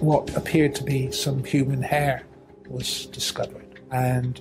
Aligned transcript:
what 0.00 0.34
appeared 0.36 0.74
to 0.74 0.84
be 0.84 1.10
some 1.12 1.44
human 1.44 1.82
hair 1.82 2.22
was 2.68 3.06
discovered. 3.06 3.80
And 3.90 4.40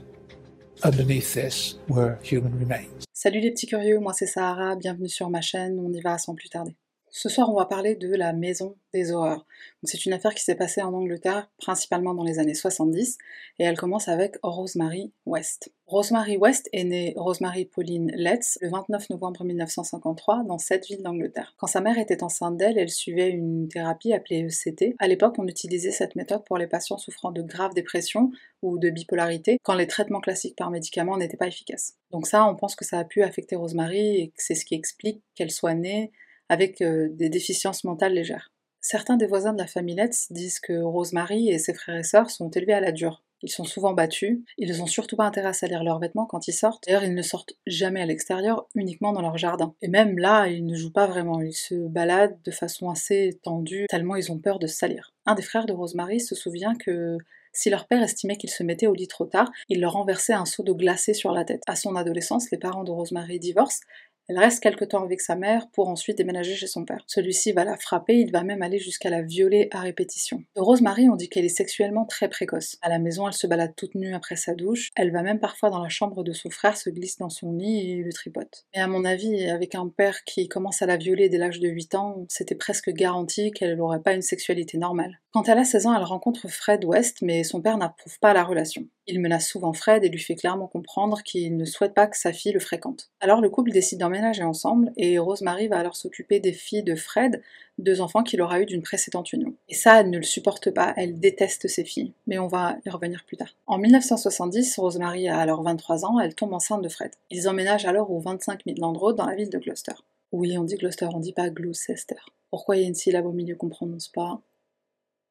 underneath 0.84 1.34
this 1.34 1.76
were 1.88 2.18
human 2.24 2.58
remains. 2.58 3.06
Salut 3.14 3.42
les 3.42 3.52
petits 3.52 3.68
curieux, 3.68 4.00
moi 4.00 4.14
c'est 4.14 4.28
Sahara, 4.28 4.76
bienvenue 4.76 5.10
sur 5.10 5.30
ma 5.30 5.42
chaîne, 5.42 5.78
on 5.80 5.92
y 5.92 6.00
va 6.00 6.18
sans 6.18 6.36
plus 6.36 6.50
tarder. 6.50 6.76
Ce 7.12 7.28
soir, 7.28 7.50
on 7.50 7.56
va 7.56 7.66
parler 7.66 7.96
de 7.96 8.16
la 8.16 8.34
Maison 8.34 8.78
des 8.94 9.12
Horreurs. 9.12 9.46
C'est 9.84 10.06
une 10.06 10.14
affaire 10.14 10.36
qui 10.36 10.44
s'est 10.44 10.56
passée 10.56 10.84
en 10.84 10.94
Angleterre, 10.94 11.50
principalement 11.58 12.14
dans 12.14 12.24
les 12.24 12.38
années 12.38 12.54
70, 12.54 13.18
et 13.58 13.64
elle 13.64 13.78
commence 13.78 14.08
avec 14.08 14.38
Rosemary 14.44 15.12
West. 15.26 15.74
Rosemary 15.90 16.38
West 16.38 16.70
est 16.72 16.84
née 16.84 17.14
Rosemary 17.18 17.66
Pauline 17.66 18.12
Letts 18.16 18.60
le 18.62 18.70
29 18.70 19.10
novembre 19.10 19.44
1953 19.44 20.44
dans 20.44 20.60
cette 20.60 20.86
ville 20.86 21.02
d'Angleterre. 21.02 21.56
Quand 21.58 21.66
sa 21.66 21.82
mère 21.82 21.98
était 21.98 22.22
enceinte 22.22 22.58
d'elle, 22.58 22.78
elle 22.78 22.92
suivait 22.92 23.32
une 23.32 23.68
thérapie 23.68 24.14
appelée 24.14 24.46
ECT. 24.46 24.94
À 25.00 25.08
l'époque, 25.08 25.38
on 25.40 25.48
utilisait 25.48 25.90
cette 25.90 26.16
méthode 26.16 26.46
pour 26.46 26.60
les 26.60 26.68
patients 26.68 27.00
souffrant 27.00 27.32
de 27.32 27.42
graves 27.42 27.74
dépressions 27.74 28.30
ou 28.62 28.78
de 28.78 28.92
bipolarité, 28.92 29.58
quand 29.64 29.74
les 29.74 29.88
traitements 29.88 30.22
classiques 30.22 30.56
par 30.56 30.70
médicaments 30.70 31.18
n'étaient 31.18 31.38
pas 31.38 31.48
efficaces. 31.48 31.96
Donc 32.12 32.28
ça, 32.28 32.46
on 32.46 32.56
pense 32.56 32.76
que 32.76 32.86
ça 32.86 33.00
a 33.00 33.04
pu 33.04 33.24
affecter 33.24 33.56
Rosemary 33.56 34.22
et 34.22 34.28
que 34.28 34.44
c'est 34.44 34.54
ce 34.54 34.66
qui 34.66 34.76
explique 34.76 35.24
qu'elle 35.34 35.50
soit 35.50 35.74
née 35.74 36.12
avec 36.50 36.84
euh, 36.84 37.10
des 37.10 37.30
déficiences 37.30 37.84
mentales 37.84 38.14
légères. 38.14 38.52
Certains 38.80 39.18
des 39.18 39.26
voisins 39.26 39.54
de 39.54 39.58
la 39.58 39.66
famille 39.66 39.96
Letts 39.96 40.28
disent 40.30 40.60
que 40.60 40.84
Rosemary 40.84 41.50
et 41.50 41.58
ses 41.58 41.74
frères 41.74 41.98
et 41.98 42.04
sœurs 42.04 42.30
sont 42.30 42.52
élevés 42.52 42.74
à 42.74 42.80
la 42.80 42.92
dure. 42.92 43.24
Ils 43.42 43.52
sont 43.52 43.64
souvent 43.64 43.94
battus, 43.94 44.40
ils 44.58 44.78
n'ont 44.78 44.86
surtout 44.86 45.16
pas 45.16 45.26
intérêt 45.26 45.50
à 45.50 45.54
salir 45.54 45.84
leurs 45.84 46.00
vêtements 46.00 46.26
quand 46.26 46.48
ils 46.48 46.54
sortent. 46.54 46.84
D'ailleurs, 46.86 47.04
ils 47.04 47.16
ne 47.16 47.22
sortent 47.22 47.54
jamais 47.68 48.02
à 48.02 48.06
l'extérieur, 48.06 48.68
uniquement 48.76 49.14
dans 49.14 49.22
leur 49.22 49.38
jardin. 49.38 49.74
Et 49.82 49.88
même 49.88 50.18
là, 50.18 50.48
ils 50.48 50.66
ne 50.66 50.76
jouent 50.76 50.92
pas 50.92 51.08
vraiment, 51.08 51.42
ils 51.42 51.54
se 51.54 51.76
baladent 51.88 52.38
de 52.44 52.52
façon 52.52 52.90
assez 52.90 53.40
tendue, 53.44 53.86
tellement 53.90 54.16
ils 54.16 54.32
ont 54.32 54.40
peur 54.40 54.60
de 54.60 54.68
salir. 54.68 55.14
Un 55.26 55.36
des 55.36 55.42
frères 55.42 55.66
de 55.66 55.74
Rosemary 55.74 56.20
se 56.20 56.36
souvient 56.36 56.76
que 56.76 57.18
si 57.52 57.70
leur 57.70 57.88
père 57.88 58.04
estimait 58.04 58.38
qu'ils 58.38 58.50
se 58.50 58.64
mettaient 58.64 58.88
au 58.88 58.94
lit 58.94 59.08
trop 59.08 59.26
tard, 59.26 59.52
il 59.70 59.82
leur 59.82 59.94
renversait 59.94 60.34
un 60.34 60.46
seau 60.46 60.64
d'eau 60.64 60.76
glacée 60.76 61.14
sur 61.14 61.32
la 61.32 61.44
tête. 61.44 61.64
À 61.68 61.76
son 61.76 61.96
adolescence, 61.96 62.52
les 62.52 62.58
parents 62.58 62.84
de 62.84 62.92
Rosemary 62.92 63.40
divorcent 63.40 63.82
elle 64.30 64.38
reste 64.38 64.62
quelque 64.62 64.86
temps 64.86 65.04
avec 65.04 65.22
sa 65.22 65.36
mère 65.36 65.68
pour 65.72 65.90
ensuite 65.90 66.18
déménager 66.18 66.56
chez 66.56 66.68
son 66.68 66.86
père. 66.86 67.04
Celui-ci 67.08 67.52
va 67.52 67.64
la 67.64 67.76
frapper, 67.78 68.16
il 68.16 68.32
va 68.32 68.44
même 68.44 68.62
aller 68.62 68.78
jusqu'à 68.78 69.10
la 69.10 69.24
violer 69.24 69.70
à 69.72 69.80
répétition. 69.80 70.44
De 70.56 70.62
Rosemary, 70.62 71.10
on 71.10 71.16
dit 71.16 71.30
qu'elle 71.30 71.46
est 71.46 71.50
sexuellement 71.50 72.06
très 72.06 72.30
précoce. 72.30 72.78
À 72.84 72.90
la 72.90 73.00
maison, 73.00 73.28
elle 73.28 73.34
se 73.34 73.48
balade 73.48 73.74
toute 73.76 73.96
nue 73.96 74.14
après 74.14 74.36
sa 74.36 74.54
douche. 74.54 74.90
Elle 74.96 75.12
va 75.12 75.24
même 75.24 75.40
parfois 75.40 75.72
dans 75.72 75.82
la 75.82 75.90
chambre 75.90 76.24
de 76.24 76.32
son 76.32 76.52
frère, 76.52 76.78
se 76.78 76.92
glisse 76.92 77.18
dans 77.18 77.30
son 77.30 77.54
lit 77.54 77.92
et 77.92 78.04
le 78.04 78.14
tripote. 78.14 78.66
Mais 78.76 78.82
à 78.82 78.88
mon 78.88 79.04
avis, 79.04 79.50
avec 79.50 79.74
un 79.74 79.88
père 79.90 80.24
qui 80.24 80.48
commence 80.48 80.84
à 80.84 80.86
la 80.86 80.98
violer 80.98 81.28
dès 81.30 81.40
l'âge 81.40 81.60
de 81.60 81.68
8 81.68 81.96
ans, 81.96 82.26
c'était 82.30 82.54
presque 82.54 82.92
garanti 82.92 83.52
qu'elle 83.52 83.78
n'aurait 83.78 84.04
pas 84.04 84.14
une 84.14 84.22
sexualité 84.22 84.78
normale. 84.78 85.20
Quand 85.32 85.48
elle 85.48 85.60
a 85.60 85.64
16 85.64 85.86
ans, 85.86 85.96
elle 85.96 86.04
rencontre 86.04 86.48
Fred 86.48 86.84
West, 86.84 87.22
mais 87.22 87.44
son 87.44 87.62
père 87.62 87.78
n'approuve 87.78 88.18
pas 88.20 88.34
la 88.34 88.44
relation. 88.44 88.88
Il 89.06 89.20
menace 89.20 89.48
souvent 89.48 89.74
Fred 89.74 90.04
et 90.04 90.10
lui 90.10 90.18
fait 90.18 90.34
clairement 90.34 90.66
comprendre 90.66 91.22
qu'il 91.22 91.56
ne 91.56 91.66
souhaite 91.66 91.94
pas 91.94 92.08
que 92.08 92.18
sa 92.18 92.34
fille 92.34 92.52
le 92.52 92.60
fréquente. 92.60 93.12
Alors 93.20 93.40
le 93.40 93.52
couple 93.52 93.70
décide 93.70 94.00
d'emménager 94.00 94.42
ensemble 94.42 94.92
et 94.98 95.20
Rosemary 95.20 95.68
va 95.68 95.78
alors 95.78 95.96
s'occuper 95.96 96.40
des 96.40 96.52
filles 96.52 96.82
de 96.82 96.96
Fred, 96.96 97.44
deux 97.78 98.02
enfants 98.02 98.24
qu'il 98.24 98.42
aura 98.42 98.60
eu 98.60 98.66
d'une 98.66 98.82
précédente 98.82 99.32
union. 99.32 99.54
Et 99.68 99.76
ça, 99.76 100.00
elle 100.00 100.10
ne 100.10 100.18
le 100.18 100.24
supporte 100.24 100.72
pas, 100.72 100.96
elle 100.98 101.20
déteste 101.20 101.68
ses 101.68 101.86
filles, 101.86 102.14
mais 102.26 102.40
on 102.40 102.48
va 102.48 102.78
y 102.84 102.90
revenir 102.90 103.24
plus 103.24 103.38
tard. 103.38 103.56
En 103.68 103.78
1970, 103.78 104.80
Rosemary 104.80 105.30
a 105.30 105.38
alors 105.38 105.62
23 105.62 106.06
ans, 106.06 106.20
elle 106.20 106.34
tombe 106.34 106.54
enceinte 106.54 106.82
de 106.82 106.90
Fred. 106.90 107.12
Ils 107.30 107.48
emménagent 107.48 107.86
alors 107.86 108.10
au 108.10 108.20
25 108.20 108.66
Midland 108.66 108.94
Road 108.94 109.16
dans 109.16 109.28
la 109.28 109.36
ville 109.36 109.52
de 109.52 109.60
Gloucester. 109.60 109.94
Oui, 110.32 110.58
on 110.58 110.64
dit 110.64 110.76
Gloucester, 110.76 111.08
on 111.14 111.20
dit 111.20 111.34
pas 111.34 111.52
Gloucester. 111.52 112.16
Pourquoi 112.50 112.78
il 112.78 112.82
y 112.82 112.86
a 112.86 112.88
une 112.88 112.96
syllabe 112.96 113.28
au 113.28 113.32
milieu 113.32 113.56
qu'on 113.56 113.70
prononce 113.70 114.08
pas? 114.08 114.42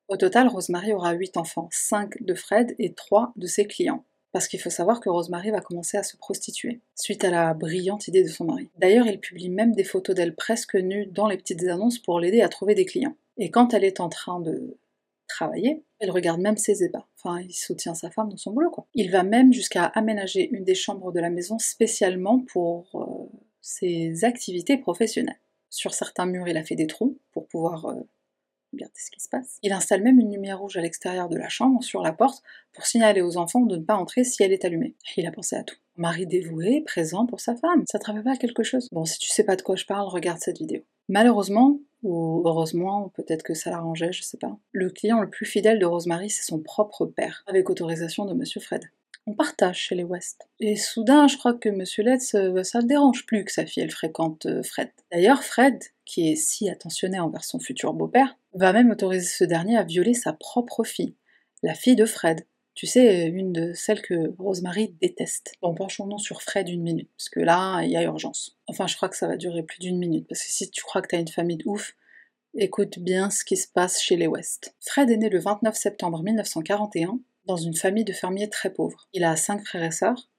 Au 0.09 0.17
total, 0.17 0.49
Rosemary 0.49 0.93
aura 0.93 1.13
8 1.13 1.37
enfants, 1.37 1.69
5 1.71 2.23
de 2.23 2.35
Fred 2.35 2.75
et 2.79 2.95
3 2.95 3.33
de 3.37 3.47
ses 3.47 3.67
clients. 3.67 4.05
Parce 4.33 4.47
qu'il 4.47 4.61
faut 4.61 4.71
savoir 4.71 5.01
que 5.01 5.09
Rosemary 5.09 5.51
va 5.51 5.61
commencer 5.61 5.97
à 5.97 6.03
se 6.03 6.17
prostituer, 6.17 6.81
suite 6.95 7.25
à 7.25 7.31
la 7.31 7.55
brillante 7.55 8.09
idée 8.09 8.23
de 8.23 8.29
son 8.29 8.45
mari. 8.45 8.69
D'ailleurs, 8.79 9.07
il 9.07 9.21
publie 9.21 9.49
même 9.49 9.75
des 9.75 9.85
photos 9.85 10.15
d'elle 10.15 10.35
presque 10.35 10.75
nue 10.75 11.07
dans 11.07 11.27
les 11.27 11.39
petites 11.39 11.65
annonces 11.65 11.99
pour 11.99 12.21
l'aider 12.21 12.43
à 12.43 12.49
trouver 12.49 12.75
des 12.75 12.85
clients. 12.85 13.17
Et 13.39 13.51
quand 13.51 13.73
elle 13.73 13.85
est 13.85 14.01
en 14.01 14.09
train 14.09 14.41
de 14.41 14.77
travailler, 15.29 15.85
elle 15.99 16.11
regarde 16.11 16.41
même 16.41 16.57
ses 16.57 16.83
ébats. 16.85 17.07
Enfin, 17.17 17.41
il 17.41 17.53
soutient 17.53 17.95
sa 17.95 18.11
femme 18.11 18.29
dans 18.29 18.37
son 18.37 18.53
boulot, 18.53 18.71
quoi. 18.71 18.87
Il 18.95 19.11
va 19.11 19.23
même 19.23 19.53
jusqu'à 19.53 19.85
aménager 19.85 20.49
une 20.51 20.65
des 20.65 20.75
chambres 20.75 21.13
de 21.13 21.21
la 21.21 21.31
maison 21.31 21.59
spécialement 21.59 22.41
pour 22.41 22.91
euh, 22.95 23.39
ses 23.61 24.25
activités 24.25 24.79
professionnelles. 24.79 25.41
Sur 25.71 25.95
certains 25.95 26.27
murs, 26.27 26.49
il 26.49 26.57
a 26.57 26.65
fait 26.65 26.77
des 26.77 26.87
trous 26.87 27.19
pour 27.33 27.47
pouvoir 27.47 27.87
euh, 27.87 28.01
Regardez 28.73 28.95
ce 28.97 29.11
qui 29.11 29.21
se 29.21 29.29
passe. 29.29 29.59
Il 29.62 29.73
installe 29.73 30.03
même 30.03 30.19
une 30.19 30.33
lumière 30.33 30.61
rouge 30.61 30.77
à 30.77 30.81
l'extérieur 30.81 31.29
de 31.29 31.37
la 31.37 31.49
chambre, 31.49 31.83
sur 31.83 32.03
la 32.03 32.12
porte, 32.12 32.43
pour 32.73 32.87
signaler 32.87 33.23
aux 33.23 33.37
enfants 33.37 33.61
de 33.61 33.77
ne 33.77 33.83
pas 33.83 33.97
entrer 33.97 34.25
si 34.25 34.43
elle 34.43 34.53
est 34.53 34.65
allumée. 34.65 34.95
Il 35.17 35.27
a 35.27 35.33
pensé 35.33 35.56
à 35.56 35.65
tout. 35.65 35.77
Mari 35.97 36.27
dévoué, 36.27 36.83
présent 36.83 37.27
pour 37.27 37.41
sa 37.41 37.57
femme. 37.57 37.83
Ça 37.91 37.99
te 37.99 38.23
pas 38.23 38.37
quelque 38.37 38.62
chose 38.62 38.89
Bon, 38.93 39.05
si 39.05 39.19
tu 39.19 39.31
sais 39.31 39.45
pas 39.45 39.57
de 39.57 39.62
quoi 39.62 39.75
je 39.75 39.84
parle, 39.84 40.07
regarde 40.09 40.39
cette 40.41 40.59
vidéo. 40.59 40.83
Malheureusement, 41.09 41.81
ou 42.03 42.43
heureusement, 42.47 43.11
peut-être 43.15 43.43
que 43.43 43.55
ça 43.55 43.71
l'arrangeait, 43.71 44.12
je 44.12 44.23
sais 44.23 44.37
pas. 44.37 44.57
Le 44.73 44.91
client 44.91 45.21
le 45.21 45.31
plus 45.31 45.47
fidèle 45.47 45.78
de 45.78 45.87
Rosemary, 45.87 46.31
c'est 46.31 46.45
son 46.45 46.61
propre 46.61 47.07
père, 47.07 47.43
avec 47.47 47.69
autorisation 47.71 48.27
de 48.27 48.34
Monsieur 48.34 48.61
Fred. 48.61 48.84
On 49.27 49.34
partage 49.34 49.78
chez 49.78 49.95
les 49.95 50.05
West. 50.05 50.49
Et 50.61 50.77
soudain, 50.77 51.27
je 51.27 51.37
crois 51.37 51.53
que 51.53 51.69
Monsieur 51.69 52.03
Letts, 52.03 52.34
euh, 52.34 52.62
ça 52.62 52.81
le 52.81 52.87
dérange 52.87 53.27
plus 53.27 53.45
que 53.45 53.53
sa 53.53 53.67
fille, 53.67 53.91
fréquente 53.91 54.47
euh, 54.47 54.62
Fred. 54.62 54.89
D'ailleurs, 55.12 55.43
Fred, 55.43 55.78
qui 56.07 56.31
est 56.31 56.37
si 56.37 56.71
attentionné 56.71 57.21
envers 57.21 57.45
son 57.45 57.59
futur 57.59 57.93
beau-père, 57.93 58.38
va 58.54 58.72
même 58.72 58.91
autoriser 58.91 59.26
ce 59.26 59.44
dernier 59.44 59.76
à 59.76 59.84
violer 59.84 60.14
sa 60.14 60.32
propre 60.32 60.84
fille, 60.84 61.14
la 61.62 61.75
fille 61.75 61.97
de 61.97 62.06
Fred. 62.06 62.47
Tu 62.75 62.86
sais, 62.86 63.26
une 63.26 63.53
de 63.53 63.72
celles 63.72 64.03
que 64.03 64.34
Rosemary 64.38 64.94
déteste. 65.00 65.54
Bon, 65.60 65.75
penchons-nous 65.75 66.19
sur 66.19 66.42
Fred 66.42 66.69
une 66.69 66.82
minute, 66.82 67.10
parce 67.16 67.28
que 67.28 67.41
là, 67.41 67.82
il 67.82 67.91
y 67.91 67.97
a 67.97 68.03
urgence. 68.04 68.56
Enfin, 68.69 68.86
je 68.86 68.94
crois 68.94 69.09
que 69.09 69.16
ça 69.16 69.26
va 69.26 69.36
durer 69.36 69.64
plus 69.64 69.81
d'une 69.81 69.98
minute, 69.98 70.28
parce 70.28 70.42
que 70.42 70.50
si 70.50 70.70
tu 70.70 70.82
crois 70.84 71.03
que 71.03 71.09
t'as 71.09 71.19
une 71.19 71.28
famille 71.28 71.56
de 71.56 71.66
ouf, 71.66 71.97
écoute 72.54 73.00
bien 73.00 73.31
ce 73.31 73.44
qui 73.44 73.56
se 73.56 73.66
passe 73.66 74.00
chez 74.00 74.16
les 74.16 74.28
West. 74.28 74.75
Fred 74.80 75.10
est 75.10 75.16
né 75.16 75.28
le 75.28 75.41
29 75.41 75.75
septembre 75.75 76.22
1941 76.22 77.19
dans 77.47 77.56
une 77.56 77.75
famille 77.75 78.04
de 78.04 78.12
fermiers 78.12 78.48
très 78.48 78.72
pauvres. 78.72 79.09
Il 79.12 79.25
a 79.25 79.34
cinq 79.34 79.66
frères 79.66 79.82
et 79.82 79.91
sœurs, 79.91 80.30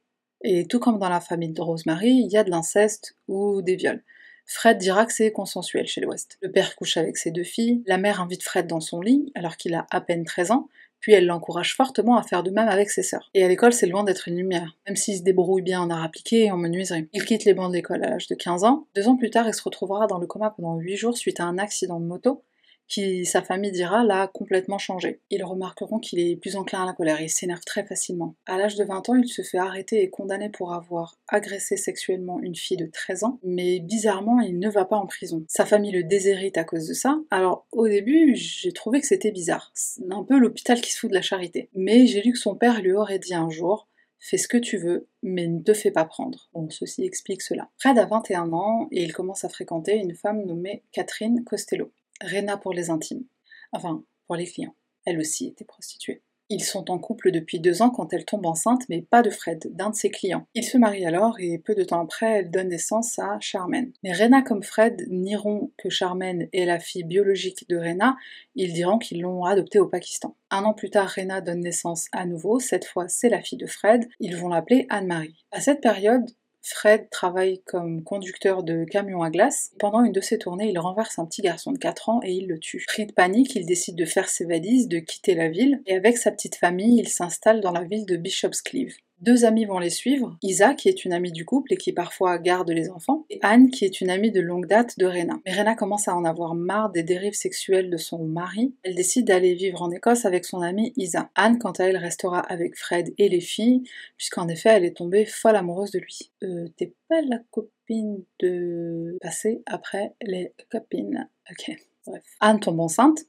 et 0.42 0.66
tout 0.66 0.80
comme 0.80 1.00
dans 1.00 1.10
la 1.10 1.20
famille 1.20 1.52
de 1.52 1.62
Rosemary, 1.62 2.12
il 2.12 2.32
y 2.32 2.38
a 2.38 2.44
de 2.44 2.50
l'inceste 2.50 3.16
ou 3.28 3.62
des 3.62 3.76
viols. 3.76 4.04
Fred 4.52 4.80
dira 4.80 5.06
que 5.06 5.14
c'est 5.14 5.32
consensuel 5.32 5.86
chez 5.86 6.02
l'Ouest. 6.02 6.40
Le 6.42 6.52
père 6.52 6.76
couche 6.76 6.98
avec 6.98 7.18
ses 7.18 7.30
deux 7.30 7.44
filles, 7.44 7.84
la 7.86 8.00
mère 8.00 8.20
invite 8.20 8.42
Fred 8.42 8.66
dans 8.66 8.80
son 8.80 9.00
lit 9.00 9.32
alors 9.36 9.58
qu'il 9.58 9.76
a 9.76 9.86
à 9.92 10.02
peine 10.02 10.26
13 10.26 10.50
ans, 10.50 10.70
puis 11.00 11.14
elle 11.14 11.28
l'encourage 11.28 11.76
fortement 11.76 12.18
à 12.18 12.24
faire 12.24 12.42
de 12.42 12.50
même 12.50 12.68
avec 12.68 12.90
ses 12.90 13.04
sœurs. 13.04 13.30
Et 13.36 13.44
à 13.44 13.48
l'école, 13.48 13.74
c'est 13.74 13.86
loin 13.86 14.04
d'être 14.04 14.28
une 14.28 14.38
lumière, 14.38 14.76
même 14.88 14.96
s'il 14.96 15.20
se 15.20 15.22
débrouille 15.22 15.62
bien 15.62 15.80
en 15.82 15.92
art 15.92 16.04
appliqué 16.04 16.46
et 16.46 16.52
en 16.52 16.58
menuiserie. 16.58 17.08
Il 17.14 17.26
quitte 17.26 17.46
les 17.46 17.54
bancs 17.54 17.70
de 17.70 17.76
l'école 17.76 18.04
à 18.04 18.10
l'âge 18.10 18.26
de 18.26 18.34
15 18.34 18.64
ans. 18.64 18.88
Deux 18.96 19.08
ans 19.08 19.18
plus 19.18 19.30
tard, 19.30 19.48
il 19.48 19.54
se 19.54 19.62
retrouvera 19.62 20.08
dans 20.08 20.18
le 20.18 20.26
coma 20.26 20.50
pendant 20.50 20.78
8 20.78 20.96
jours 20.96 21.16
suite 21.16 21.40
à 21.40 21.44
un 21.44 21.60
accident 21.60 22.00
de 22.00 22.06
moto 22.06 22.44
qui, 22.90 23.26
sa 23.26 23.42
famille 23.42 23.72
dira, 23.72 24.04
l'a 24.04 24.28
complètement 24.28 24.78
changé. 24.78 25.22
Ils 25.30 25.44
remarqueront 25.44 26.00
qu'il 26.00 26.20
est 26.20 26.36
plus 26.36 26.56
enclin 26.56 26.84
à 26.84 26.86
la 26.86 26.94
colère, 26.94 27.22
il 27.22 27.30
s'énerve 27.30 27.64
très 27.66 27.86
facilement. 27.86 28.36
À 28.46 28.58
l'âge 28.58 28.76
de 28.76 28.84
20 28.84 29.10
ans, 29.10 29.16
il 29.16 29.30
se 29.30 29.44
fait 29.44 29.60
arrêter 29.60 30.02
et 30.02 30.10
condamner 30.10 30.50
pour 30.50 30.74
avoir 30.74 31.16
agressé 31.28 31.78
sexuellement 31.78 32.40
une 32.42 32.56
fille 32.56 32.78
de 32.78 32.88
13 32.88 33.24
ans, 33.24 33.40
mais 33.44 33.80
bizarrement, 33.80 34.42
il 34.42 34.60
ne 34.60 34.70
va 34.70 34.86
pas 34.86 34.98
en 34.98 35.06
prison. 35.06 35.46
Sa 35.48 35.66
famille 35.66 35.92
le 35.92 36.04
déshérite 36.04 36.58
à 36.58 36.64
cause 36.64 36.88
de 36.88 36.94
ça. 36.94 37.20
Alors, 37.32 37.68
au 37.72 37.88
début, 37.88 38.36
j'ai 38.36 38.72
trouvé 38.72 39.00
que 39.00 39.08
c'était 39.08 39.32
bizarre. 39.32 39.72
C'est 39.74 40.02
un 40.12 40.24
peu 40.24 40.38
l'hôpital 40.38 40.82
qui 40.82 40.92
se 40.92 41.00
fout 41.00 41.10
de 41.10 41.16
la 41.16 41.22
charité. 41.22 41.70
Mais 41.76 42.08
j'ai 42.08 42.22
lu 42.22 42.34
que 42.34 42.40
son 42.40 42.56
père 42.56 42.82
lui 42.82 42.94
aurait 42.94 43.20
dit 43.20 43.34
un 43.34 43.50
jour 43.50 43.88
Fais 44.22 44.38
ce 44.38 44.50
que 44.50 44.58
tu 44.58 44.78
veux, 44.78 45.08
mais 45.24 45.48
ne 45.48 45.62
te 45.62 45.74
fais 45.74 45.92
pas 45.92 46.04
prendre. 46.04 46.50
Bon, 46.54 46.70
ceci 46.70 47.06
explique 47.06 47.42
cela. 47.42 47.70
Fred 47.78 47.98
a 47.98 48.06
21 48.06 48.52
ans 48.52 48.90
et 48.92 49.04
il 49.04 49.14
commence 49.14 49.46
à 49.46 49.50
fréquenter 49.50 49.96
une 49.96 50.14
femme 50.14 50.46
nommée 50.46 50.84
Catherine 50.92 51.44
Costello. 51.46 51.92
Rena 52.22 52.58
pour 52.58 52.74
les 52.74 52.90
intimes. 52.90 53.26
Enfin, 53.72 54.04
pour 54.28 54.36
les 54.36 54.46
clients. 54.46 54.76
Elle 55.06 55.20
aussi 55.20 55.48
était 55.48 55.66
prostituée. 55.66 56.22
Ils 56.52 56.64
sont 56.64 56.90
en 56.90 56.98
couple 56.98 57.30
depuis 57.30 57.60
deux 57.60 57.84
ans 57.84 57.92
quand 57.92 58.12
elle 58.12 58.26
tombe 58.26 58.48
enceinte, 58.48 58.82
mais 58.90 59.04
pas 59.04 59.22
de 59.22 59.30
Fred, 59.30 59.70
d'un 59.76 59.92
de 59.92 59.96
ses 59.96 60.10
clients. 60.10 60.48
Ils 60.56 60.64
se 60.64 60.80
marient 60.80 61.06
alors 61.06 61.40
et 61.40 61.60
peu 61.60 61.76
de 61.76 61.84
temps 61.84 62.02
après, 62.02 62.40
elle 62.40 62.50
donne 62.50 62.70
naissance 62.70 63.20
à 63.20 63.40
Charmaine. 63.40 63.94
Mais 64.02 64.14
Rena 64.14 64.42
comme 64.42 64.64
Fred 64.64 65.06
nieront 65.10 65.72
que 65.78 65.92
Charmaine 65.92 66.50
est 66.52 66.66
la 66.66 66.80
fille 66.80 67.04
biologique 67.04 67.70
de 67.70 67.78
Rena, 67.78 68.18
ils 68.56 68.74
diront 68.74 68.98
qu'ils 68.98 69.22
l'ont 69.22 69.44
adoptée 69.44 69.78
au 69.78 69.86
Pakistan. 69.86 70.36
Un 70.50 70.64
an 70.64 70.74
plus 70.74 70.90
tard, 70.90 71.14
Rena 71.16 71.40
donne 71.40 71.60
naissance 71.60 72.08
à 72.14 72.26
nouveau, 72.26 72.60
cette 72.60 72.86
fois 72.86 73.08
c'est 73.08 73.30
la 73.30 73.42
fille 73.42 73.60
de 73.60 73.68
Fred, 73.68 74.10
ils 74.20 74.36
vont 74.36 74.50
l'appeler 74.50 74.88
Anne-Marie. 74.90 75.46
À 75.52 75.62
cette 75.62 75.82
période, 75.82 76.26
Fred 76.62 77.10
travaille 77.10 77.62
comme 77.66 78.04
conducteur 78.04 78.64
de 78.64 78.86
camion 78.86 79.22
à 79.22 79.30
glace. 79.30 79.72
Pendant 79.80 80.04
une 80.04 80.12
de 80.12 80.22
ses 80.22 80.38
tournées, 80.38 80.70
il 80.70 80.80
renverse 80.80 81.20
un 81.20 81.26
petit 81.26 81.42
garçon 81.42 81.72
de 81.72 81.78
4 81.78 82.10
ans 82.10 82.20
et 82.24 82.34
il 82.34 82.48
le 82.48 82.60
tue. 82.60 82.86
Pris 82.88 83.06
de 83.06 83.14
panique, 83.14 83.56
il 83.56 83.66
décide 83.66 83.96
de 83.96 84.06
faire 84.06 84.30
ses 84.30 84.46
valises, 84.46 84.88
de 84.88 85.00
quitter 85.00 85.36
la 85.36 85.50
ville, 85.50 85.82
et 85.86 85.96
avec 85.96 86.18
sa 86.18 86.32
petite 86.32 86.56
famille, 86.56 87.00
il 87.00 87.08
s'installe 87.08 87.62
dans 87.62 87.72
la 87.72 87.84
ville 87.84 88.06
de 88.06 88.18
Bishop's 88.18 88.62
Cleeve. 88.62 88.96
Deux 89.22 89.44
amis 89.44 89.66
vont 89.66 89.80
les 89.80 89.90
suivre, 89.90 90.38
Isa 90.42 90.74
qui 90.74 90.88
est 90.88 91.04
une 91.04 91.12
amie 91.12 91.34
du 91.34 91.44
couple 91.44 91.74
et 91.74 91.78
qui 91.78 91.92
parfois 91.92 92.38
garde 92.38 92.70
les 92.70 92.90
enfants, 92.90 93.26
et 93.30 93.40
Anne 93.42 93.70
qui 93.70 93.84
est 93.84 94.00
une 94.00 94.10
amie 94.10 94.32
de 94.32 94.40
longue 94.40 94.66
date 94.66 94.98
de 94.98 95.06
Rena. 95.06 95.40
Mais 95.46 95.54
Rena 95.54 95.76
commence 95.76 96.08
à 96.08 96.16
en 96.16 96.24
avoir 96.24 96.56
marre 96.56 96.90
des 96.90 97.04
dérives 97.04 97.34
sexuelles 97.34 97.90
de 97.90 97.98
son 97.98 98.24
mari. 98.24 98.74
Elle 98.84 98.96
décide 98.96 99.28
d'aller 99.28 99.56
vivre 99.56 99.82
en 99.82 99.92
Écosse 99.92 100.24
avec 100.24 100.46
son 100.46 100.62
amie 100.62 100.94
Isa. 100.96 101.30
Anne, 101.36 101.60
quant 101.60 101.72
à 101.72 101.84
elle, 101.84 101.98
restera 101.98 102.40
avec 102.40 102.78
Fred 102.78 103.14
et 103.18 103.28
les 103.28 103.42
filles, 103.42 103.84
puisqu'en 104.16 104.48
effet 104.48 104.70
elle 104.70 104.86
est 104.86 104.96
tombée 104.96 105.26
folle 105.26 105.58
amoureuse 105.58 105.92
de 105.92 106.00
lui. 106.00 106.32
Euh, 106.44 106.70
t'es 106.78 106.94
pas 107.10 107.22
la 107.22 107.40
copine 107.52 108.24
de... 108.40 109.18
passer 109.22 109.62
après 109.66 110.14
les 110.22 110.54
copines. 110.72 111.28
Ok, 111.52 111.76
bref. 112.06 112.24
Anne 112.40 112.62
tombe 112.62 112.80
enceinte, 112.80 113.26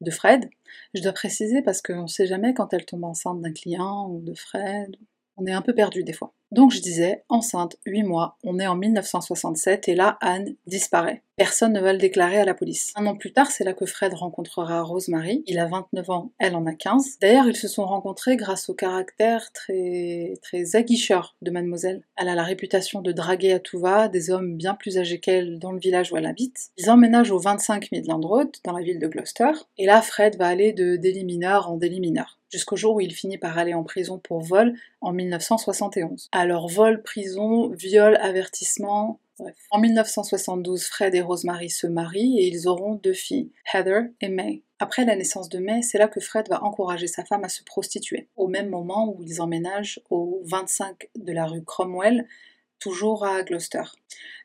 de 0.00 0.10
Fred. 0.10 0.50
Je 0.92 1.02
dois 1.02 1.12
préciser 1.12 1.62
parce 1.62 1.82
qu'on 1.82 2.02
ne 2.02 2.08
sait 2.08 2.26
jamais 2.26 2.54
quand 2.54 2.72
elle 2.72 2.84
tombe 2.84 3.04
enceinte 3.04 3.40
d'un 3.40 3.52
client 3.52 4.08
ou 4.10 4.20
de 4.20 4.34
Fred. 4.34 4.96
On 5.36 5.46
est 5.46 5.52
un 5.52 5.62
peu 5.62 5.74
perdu 5.74 6.04
des 6.04 6.12
fois. 6.12 6.32
Donc 6.54 6.70
je 6.70 6.80
disais, 6.80 7.24
enceinte, 7.28 7.76
8 7.84 8.04
mois, 8.04 8.36
on 8.44 8.60
est 8.60 8.66
en 8.68 8.76
1967 8.76 9.88
et 9.88 9.96
là, 9.96 10.18
Anne 10.20 10.54
disparaît. 10.68 11.22
Personne 11.36 11.72
ne 11.72 11.80
va 11.80 11.92
le 11.92 11.98
déclarer 11.98 12.38
à 12.38 12.44
la 12.44 12.54
police. 12.54 12.92
Un 12.94 13.06
an 13.06 13.16
plus 13.16 13.32
tard, 13.32 13.50
c'est 13.50 13.64
là 13.64 13.74
que 13.74 13.86
Fred 13.86 14.14
rencontrera 14.14 14.82
Rosemary. 14.82 15.42
Il 15.48 15.58
a 15.58 15.66
29 15.66 16.10
ans, 16.10 16.30
elle 16.38 16.54
en 16.54 16.64
a 16.66 16.72
15. 16.72 17.18
D'ailleurs, 17.20 17.48
ils 17.48 17.56
se 17.56 17.66
sont 17.66 17.84
rencontrés 17.84 18.36
grâce 18.36 18.68
au 18.68 18.74
caractère 18.74 19.50
très, 19.52 20.34
très 20.42 20.76
aguicheur 20.76 21.34
de 21.42 21.50
mademoiselle. 21.50 22.04
Elle 22.16 22.28
a 22.28 22.36
la 22.36 22.44
réputation 22.44 23.02
de 23.02 23.10
draguer 23.10 23.52
à 23.52 23.58
tout 23.58 23.80
va 23.80 24.06
des 24.06 24.30
hommes 24.30 24.56
bien 24.56 24.74
plus 24.74 24.96
âgés 24.96 25.18
qu'elle 25.18 25.58
dans 25.58 25.72
le 25.72 25.80
village 25.80 26.12
où 26.12 26.16
elle 26.16 26.26
habite. 26.26 26.70
Ils 26.78 26.88
emménagent 26.88 27.32
au 27.32 27.40
25 27.40 27.90
Midland 27.90 28.20
Road, 28.20 28.50
dans 28.62 28.76
la 28.76 28.84
ville 28.84 29.00
de 29.00 29.08
Gloucester. 29.08 29.50
Et 29.76 29.86
là, 29.86 30.02
Fred 30.02 30.36
va 30.36 30.46
aller 30.46 30.72
de 30.72 30.94
délit 30.94 31.24
mineur 31.24 31.68
en 31.68 31.76
délit 31.76 31.98
mineur 31.98 32.38
jusqu'au 32.54 32.76
jour 32.76 32.94
où 32.94 33.00
il 33.00 33.12
finit 33.12 33.36
par 33.36 33.58
aller 33.58 33.74
en 33.74 33.82
prison 33.82 34.18
pour 34.18 34.40
vol 34.40 34.74
en 35.00 35.12
1971. 35.12 36.28
Alors 36.30 36.68
vol, 36.68 37.02
prison, 37.02 37.68
viol, 37.70 38.16
avertissement, 38.20 39.18
bref. 39.40 39.56
En 39.72 39.80
1972, 39.80 40.84
Fred 40.84 41.16
et 41.16 41.20
Rosemary 41.20 41.68
se 41.68 41.88
marient 41.88 42.38
et 42.38 42.46
ils 42.46 42.68
auront 42.68 42.94
deux 42.94 43.12
filles, 43.12 43.50
Heather 43.72 44.02
et 44.20 44.28
May. 44.28 44.62
Après 44.78 45.04
la 45.04 45.16
naissance 45.16 45.48
de 45.48 45.58
May, 45.58 45.82
c'est 45.82 45.98
là 45.98 46.06
que 46.06 46.20
Fred 46.20 46.48
va 46.48 46.62
encourager 46.62 47.08
sa 47.08 47.24
femme 47.24 47.42
à 47.42 47.48
se 47.48 47.64
prostituer, 47.64 48.28
au 48.36 48.46
même 48.46 48.68
moment 48.68 49.12
où 49.12 49.20
ils 49.24 49.42
emménagent 49.42 50.00
au 50.10 50.40
25 50.44 51.08
de 51.16 51.32
la 51.32 51.46
rue 51.46 51.64
Cromwell, 51.64 52.28
toujours 52.78 53.24
à 53.24 53.42
Gloucester. 53.42 53.82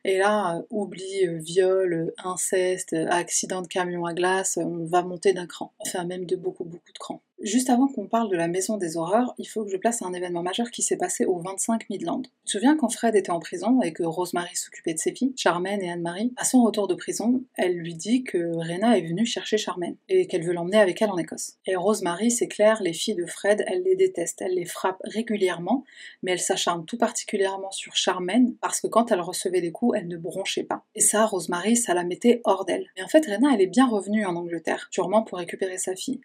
Et 0.04 0.18
là, 0.18 0.56
euh, 0.56 0.62
oublie 0.70 1.26
euh, 1.26 1.38
viol, 1.38 2.12
inceste, 2.24 2.94
accident 3.10 3.62
de 3.62 3.66
camion 3.66 4.06
à 4.06 4.14
glace, 4.14 4.58
on 4.60 4.84
va 4.84 5.02
monter 5.02 5.32
d'un 5.32 5.46
cran. 5.46 5.72
Enfin, 5.80 6.04
même 6.04 6.26
de 6.26 6.36
beaucoup, 6.36 6.64
beaucoup 6.64 6.92
de 6.92 6.98
crans. 6.98 7.22
Juste 7.42 7.70
avant 7.70 7.88
qu'on 7.88 8.06
parle 8.06 8.30
de 8.30 8.36
la 8.36 8.48
maison 8.48 8.76
des 8.76 8.98
horreurs, 8.98 9.32
il 9.38 9.46
faut 9.46 9.64
que 9.64 9.70
je 9.70 9.78
place 9.78 10.02
un 10.02 10.12
événement 10.12 10.42
majeur 10.42 10.70
qui 10.70 10.82
s'est 10.82 10.98
passé 10.98 11.24
au 11.24 11.38
25 11.38 11.88
Midland. 11.88 12.20
Tu 12.20 12.30
te 12.44 12.50
souviens 12.50 12.76
quand 12.76 12.92
Fred 12.92 13.16
était 13.16 13.30
en 13.30 13.40
prison 13.40 13.80
et 13.80 13.94
que 13.94 14.02
Rosemary 14.02 14.54
s'occupait 14.56 14.92
de 14.92 14.98
ses 14.98 15.14
filles, 15.14 15.32
Charmaine 15.36 15.80
et 15.80 15.90
Anne-Marie? 15.90 16.34
À 16.36 16.44
son 16.44 16.62
retour 16.62 16.86
de 16.86 16.94
prison, 16.94 17.42
elle 17.56 17.76
lui 17.76 17.94
dit 17.94 18.24
que 18.24 18.36
Rena 18.36 18.98
est 18.98 19.06
venue 19.06 19.24
chercher 19.24 19.56
Charmaine 19.56 19.96
et 20.10 20.26
qu'elle 20.26 20.44
veut 20.44 20.52
l'emmener 20.52 20.80
avec 20.80 21.00
elle 21.00 21.08
en 21.08 21.16
Écosse. 21.16 21.54
Et 21.66 21.76
Rosemary, 21.76 22.30
c'est 22.30 22.48
clair, 22.48 22.82
les 22.82 22.92
filles 22.92 23.14
de 23.14 23.24
Fred, 23.24 23.64
elle 23.66 23.84
les 23.84 23.96
déteste, 23.96 24.42
elle 24.42 24.54
les 24.54 24.66
frappe 24.66 25.00
régulièrement, 25.04 25.84
mais 26.22 26.32
elle 26.32 26.40
s'acharne 26.40 26.84
tout 26.84 26.98
particulièrement 26.98 27.70
sur 27.70 27.96
Charmaine 27.96 28.54
parce 28.60 28.82
que 28.82 28.86
quand 28.86 29.12
elle 29.12 29.20
recevait 29.22 29.59
des 29.60 29.72
coups, 29.72 29.98
elle 29.98 30.08
ne 30.08 30.16
bronchait 30.16 30.64
pas. 30.64 30.84
Et 30.94 31.00
ça, 31.00 31.26
Rosemary, 31.26 31.76
ça 31.76 31.94
la 31.94 32.04
mettait 32.04 32.40
hors 32.44 32.64
d'elle. 32.64 32.86
Mais 32.96 33.02
en 33.02 33.08
fait, 33.08 33.26
Rena, 33.26 33.50
elle 33.54 33.60
est 33.60 33.66
bien 33.66 33.88
revenue 33.88 34.26
en 34.26 34.36
Angleterre, 34.36 34.88
sûrement 34.90 35.22
pour 35.22 35.38
récupérer 35.38 35.78
sa 35.78 35.94
fille 35.94 36.20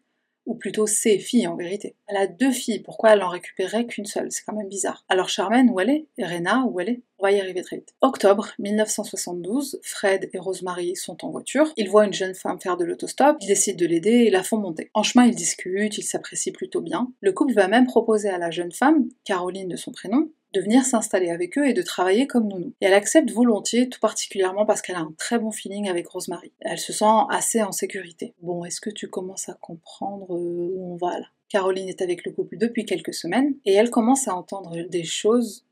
ou 0.46 0.56
plutôt 0.56 0.88
ses 0.88 1.18
filles 1.18 1.48
en 1.48 1.56
vérité. 1.56 1.96
Elle 2.08 2.18
a 2.18 2.28
deux 2.28 2.52
filles, 2.52 2.80
pourquoi 2.80 3.12
elle 3.12 3.24
en 3.24 3.30
récupérait 3.30 3.86
qu'une 3.86 4.06
seule? 4.06 4.32
C'est 4.32 4.44
quand 4.44 4.56
même 4.56 4.70
bizarre. 4.70 5.04
Alors 5.10 5.30
Charmaine, 5.30 5.70
où 5.72 5.80
elle 5.80 5.90
est? 5.90 6.08
Et 6.18 6.26
Rena, 6.26 6.66
où 6.66 6.80
elle 6.80 6.90
est? 6.90 7.02
On 7.18 7.24
va 7.24 7.32
y 7.32 7.40
arriver 7.40 7.62
très 7.62 7.78
vite. 7.78 7.96
Octobre 8.02 8.50
1972, 8.60 9.80
Fred 9.82 10.30
et 10.34 10.38
Rosemary 10.38 10.96
sont 10.96 11.26
en 11.26 11.32
voiture. 11.32 11.74
Ils 11.78 11.90
voient 11.90 12.06
une 12.06 12.14
jeune 12.14 12.36
femme 12.36 12.60
faire 12.60 12.78
de 12.78 12.86
l'autostop, 12.86 13.38
ils 13.42 13.48
décident 13.48 13.78
de 13.78 13.86
l'aider 13.86 14.26
et 14.26 14.30
la 14.30 14.44
font 14.44 14.58
monter. 14.58 14.92
En 14.94 15.04
chemin, 15.04 15.26
ils 15.26 15.36
discutent, 15.36 15.98
ils 15.98 16.04
s'apprécient 16.04 16.54
plutôt 16.54 16.82
bien. 16.82 17.12
Le 17.22 17.32
couple 17.32 17.54
va 17.54 17.68
même 17.68 17.88
proposer 17.88 18.30
à 18.30 18.38
la 18.38 18.52
jeune 18.52 18.72
femme, 18.72 19.08
Caroline 19.24 19.70
de 19.70 19.78
son 19.78 19.92
prénom, 19.92 20.30
de 20.56 20.62
venir 20.62 20.84
s'installer 20.84 21.30
avec 21.30 21.58
eux 21.58 21.68
et 21.68 21.74
de 21.74 21.82
travailler 21.82 22.28
comme 22.28 22.48
nounou. 22.48 22.74
Et 22.80 22.86
elle 22.86 22.94
accepte 22.94 23.30
volontiers, 23.32 23.90
tout 23.90 24.00
particulièrement 24.00 24.66
parce 24.66 24.82
qu'elle 24.82 24.96
a 24.96 25.00
un 25.00 25.14
très 25.18 25.38
bon 25.38 25.52
feeling 25.52 25.90
avec 25.90 26.08
Rosemary. 26.08 26.52
Elle 26.62 26.80
se 26.80 26.94
sent 26.94 27.06
assez 27.30 27.62
en 27.62 27.72
sécurité. 27.72 28.34
Bon, 28.42 28.64
est-ce 28.64 28.80
que 28.80 28.90
tu 28.90 29.10
commences 29.10 29.50
à 29.50 29.54
comprendre 29.54 30.34
euh, 30.34 30.72
où 30.74 30.94
on 30.94 30.96
va 30.96 31.20
là? 31.20 31.26
Caroline 31.50 31.90
est 31.90 32.02
avec 32.02 32.26
le 32.26 32.32
couple 32.32 32.58
depuis 32.58 32.86
quelques 32.86 33.14
semaines 33.14 33.56
et 33.66 33.74
elle 33.74 33.92
commence 33.92 34.28
à 34.28 34.36
entendre 34.36 34.82
des 34.90 35.04
choses 35.04 35.66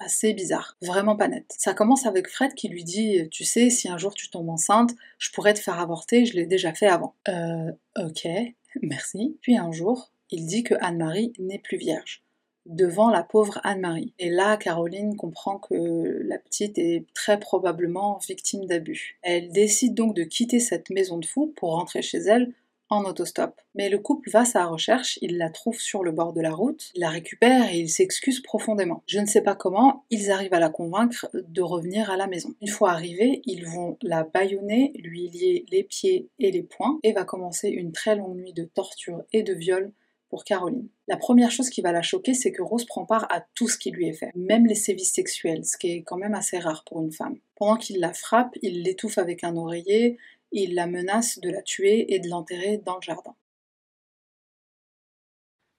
assez 0.00 0.32
bizarres, 0.32 0.76
vraiment 0.82 1.16
pas 1.16 1.28
nettes. 1.28 1.54
Ça 1.58 1.74
commence 1.74 2.06
avec 2.06 2.28
Fred 2.28 2.54
qui 2.54 2.68
lui 2.68 2.84
dit 2.84 3.28
Tu 3.30 3.44
sais, 3.44 3.70
si 3.70 3.88
un 3.88 3.98
jour 3.98 4.14
tu 4.14 4.30
tombes 4.30 4.50
enceinte, 4.50 4.94
je 5.18 5.30
pourrais 5.30 5.54
te 5.54 5.60
faire 5.60 5.80
avorter, 5.80 6.24
je 6.24 6.34
l'ai 6.34 6.46
déjà 6.46 6.72
fait 6.72 6.86
avant. 6.86 7.14
Euh, 7.28 7.72
ok, 7.98 8.28
merci. 8.82 9.38
Puis 9.40 9.56
un 9.56 9.72
jour, 9.72 10.12
il 10.30 10.46
dit 10.46 10.62
que 10.62 10.74
Anne-Marie 10.80 11.32
n'est 11.38 11.58
plus 11.58 11.78
vierge 11.78 12.22
devant 12.68 13.10
la 13.10 13.22
pauvre 13.22 13.60
Anne-Marie. 13.64 14.12
Et 14.18 14.30
là, 14.30 14.56
Caroline 14.56 15.16
comprend 15.16 15.58
que 15.58 16.20
la 16.22 16.38
petite 16.38 16.78
est 16.78 17.04
très 17.14 17.40
probablement 17.40 18.18
victime 18.28 18.66
d'abus. 18.66 19.18
Elle 19.22 19.50
décide 19.50 19.94
donc 19.94 20.14
de 20.14 20.22
quitter 20.22 20.60
cette 20.60 20.90
maison 20.90 21.18
de 21.18 21.26
fou 21.26 21.52
pour 21.56 21.72
rentrer 21.72 22.02
chez 22.02 22.18
elle 22.18 22.52
en 22.90 23.04
autostop. 23.04 23.60
Mais 23.74 23.88
le 23.88 23.98
couple 23.98 24.30
va 24.30 24.44
sa 24.44 24.66
recherche, 24.66 25.18
il 25.22 25.36
la 25.36 25.50
trouve 25.50 25.78
sur 25.78 26.02
le 26.02 26.12
bord 26.12 26.32
de 26.32 26.40
la 26.40 26.52
route, 26.52 26.90
la 26.96 27.10
récupère 27.10 27.70
et 27.72 27.78
il 27.78 27.90
s'excuse 27.90 28.40
profondément. 28.40 29.02
Je 29.06 29.20
ne 29.20 29.26
sais 29.26 29.42
pas 29.42 29.54
comment, 29.54 30.04
ils 30.10 30.30
arrivent 30.30 30.54
à 30.54 30.60
la 30.60 30.70
convaincre 30.70 31.28
de 31.34 31.62
revenir 31.62 32.10
à 32.10 32.16
la 32.16 32.26
maison. 32.26 32.54
Une 32.62 32.68
fois 32.68 32.92
arrivés, 32.92 33.42
ils 33.44 33.66
vont 33.66 33.98
la 34.02 34.24
bâillonner, 34.24 34.92
lui 34.96 35.28
lier 35.28 35.66
les 35.70 35.82
pieds 35.82 36.28
et 36.38 36.50
les 36.50 36.62
poings, 36.62 36.98
et 37.02 37.12
va 37.12 37.24
commencer 37.24 37.68
une 37.68 37.92
très 37.92 38.16
longue 38.16 38.36
nuit 38.36 38.52
de 38.52 38.64
torture 38.64 39.22
et 39.32 39.42
de 39.42 39.52
viol 39.52 39.92
pour 40.28 40.44
Caroline. 40.44 40.88
La 41.06 41.16
première 41.16 41.50
chose 41.50 41.70
qui 41.70 41.80
va 41.80 41.92
la 41.92 42.02
choquer, 42.02 42.34
c'est 42.34 42.52
que 42.52 42.62
Rose 42.62 42.84
prend 42.84 43.06
part 43.06 43.26
à 43.32 43.40
tout 43.54 43.68
ce 43.68 43.78
qui 43.78 43.90
lui 43.90 44.08
est 44.08 44.12
fait, 44.12 44.30
même 44.34 44.66
les 44.66 44.74
sévices 44.74 45.12
sexuels, 45.12 45.64
ce 45.64 45.76
qui 45.76 45.90
est 45.90 46.02
quand 46.02 46.18
même 46.18 46.34
assez 46.34 46.58
rare 46.58 46.84
pour 46.84 47.00
une 47.00 47.12
femme. 47.12 47.38
Pendant 47.56 47.76
qu'il 47.76 48.00
la 48.00 48.12
frappe, 48.12 48.54
il 48.62 48.82
l'étouffe 48.82 49.18
avec 49.18 49.44
un 49.44 49.56
oreiller, 49.56 50.18
il 50.52 50.74
la 50.74 50.86
menace 50.86 51.38
de 51.38 51.50
la 51.50 51.62
tuer 51.62 52.14
et 52.14 52.20
de 52.20 52.28
l'enterrer 52.28 52.78
dans 52.78 52.96
le 52.96 53.02
jardin. 53.02 53.34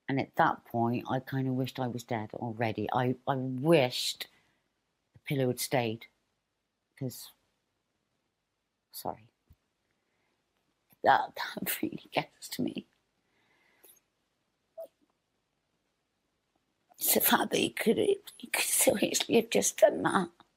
And 0.10 0.20
at 0.20 0.36
that 0.38 0.66
point, 0.66 1.04
I 1.08 1.20
kind 1.20 1.48
of 1.48 1.54
wished 1.54 1.80
I 1.80 1.88
was 1.88 2.04
dead 2.04 2.32
already. 2.34 2.90
I, 2.92 3.16
I 3.28 3.36
wished 3.36 4.28
the 5.14 5.20
pillow 5.20 5.48
had 5.50 5.60
stayed. 5.60 6.08
Because, 6.96 7.32
sorry. 8.92 9.28
That, 11.04 11.36
that 11.36 11.78
really 11.82 12.10
gets 12.12 12.50
to 12.50 12.64
me. 12.64 12.88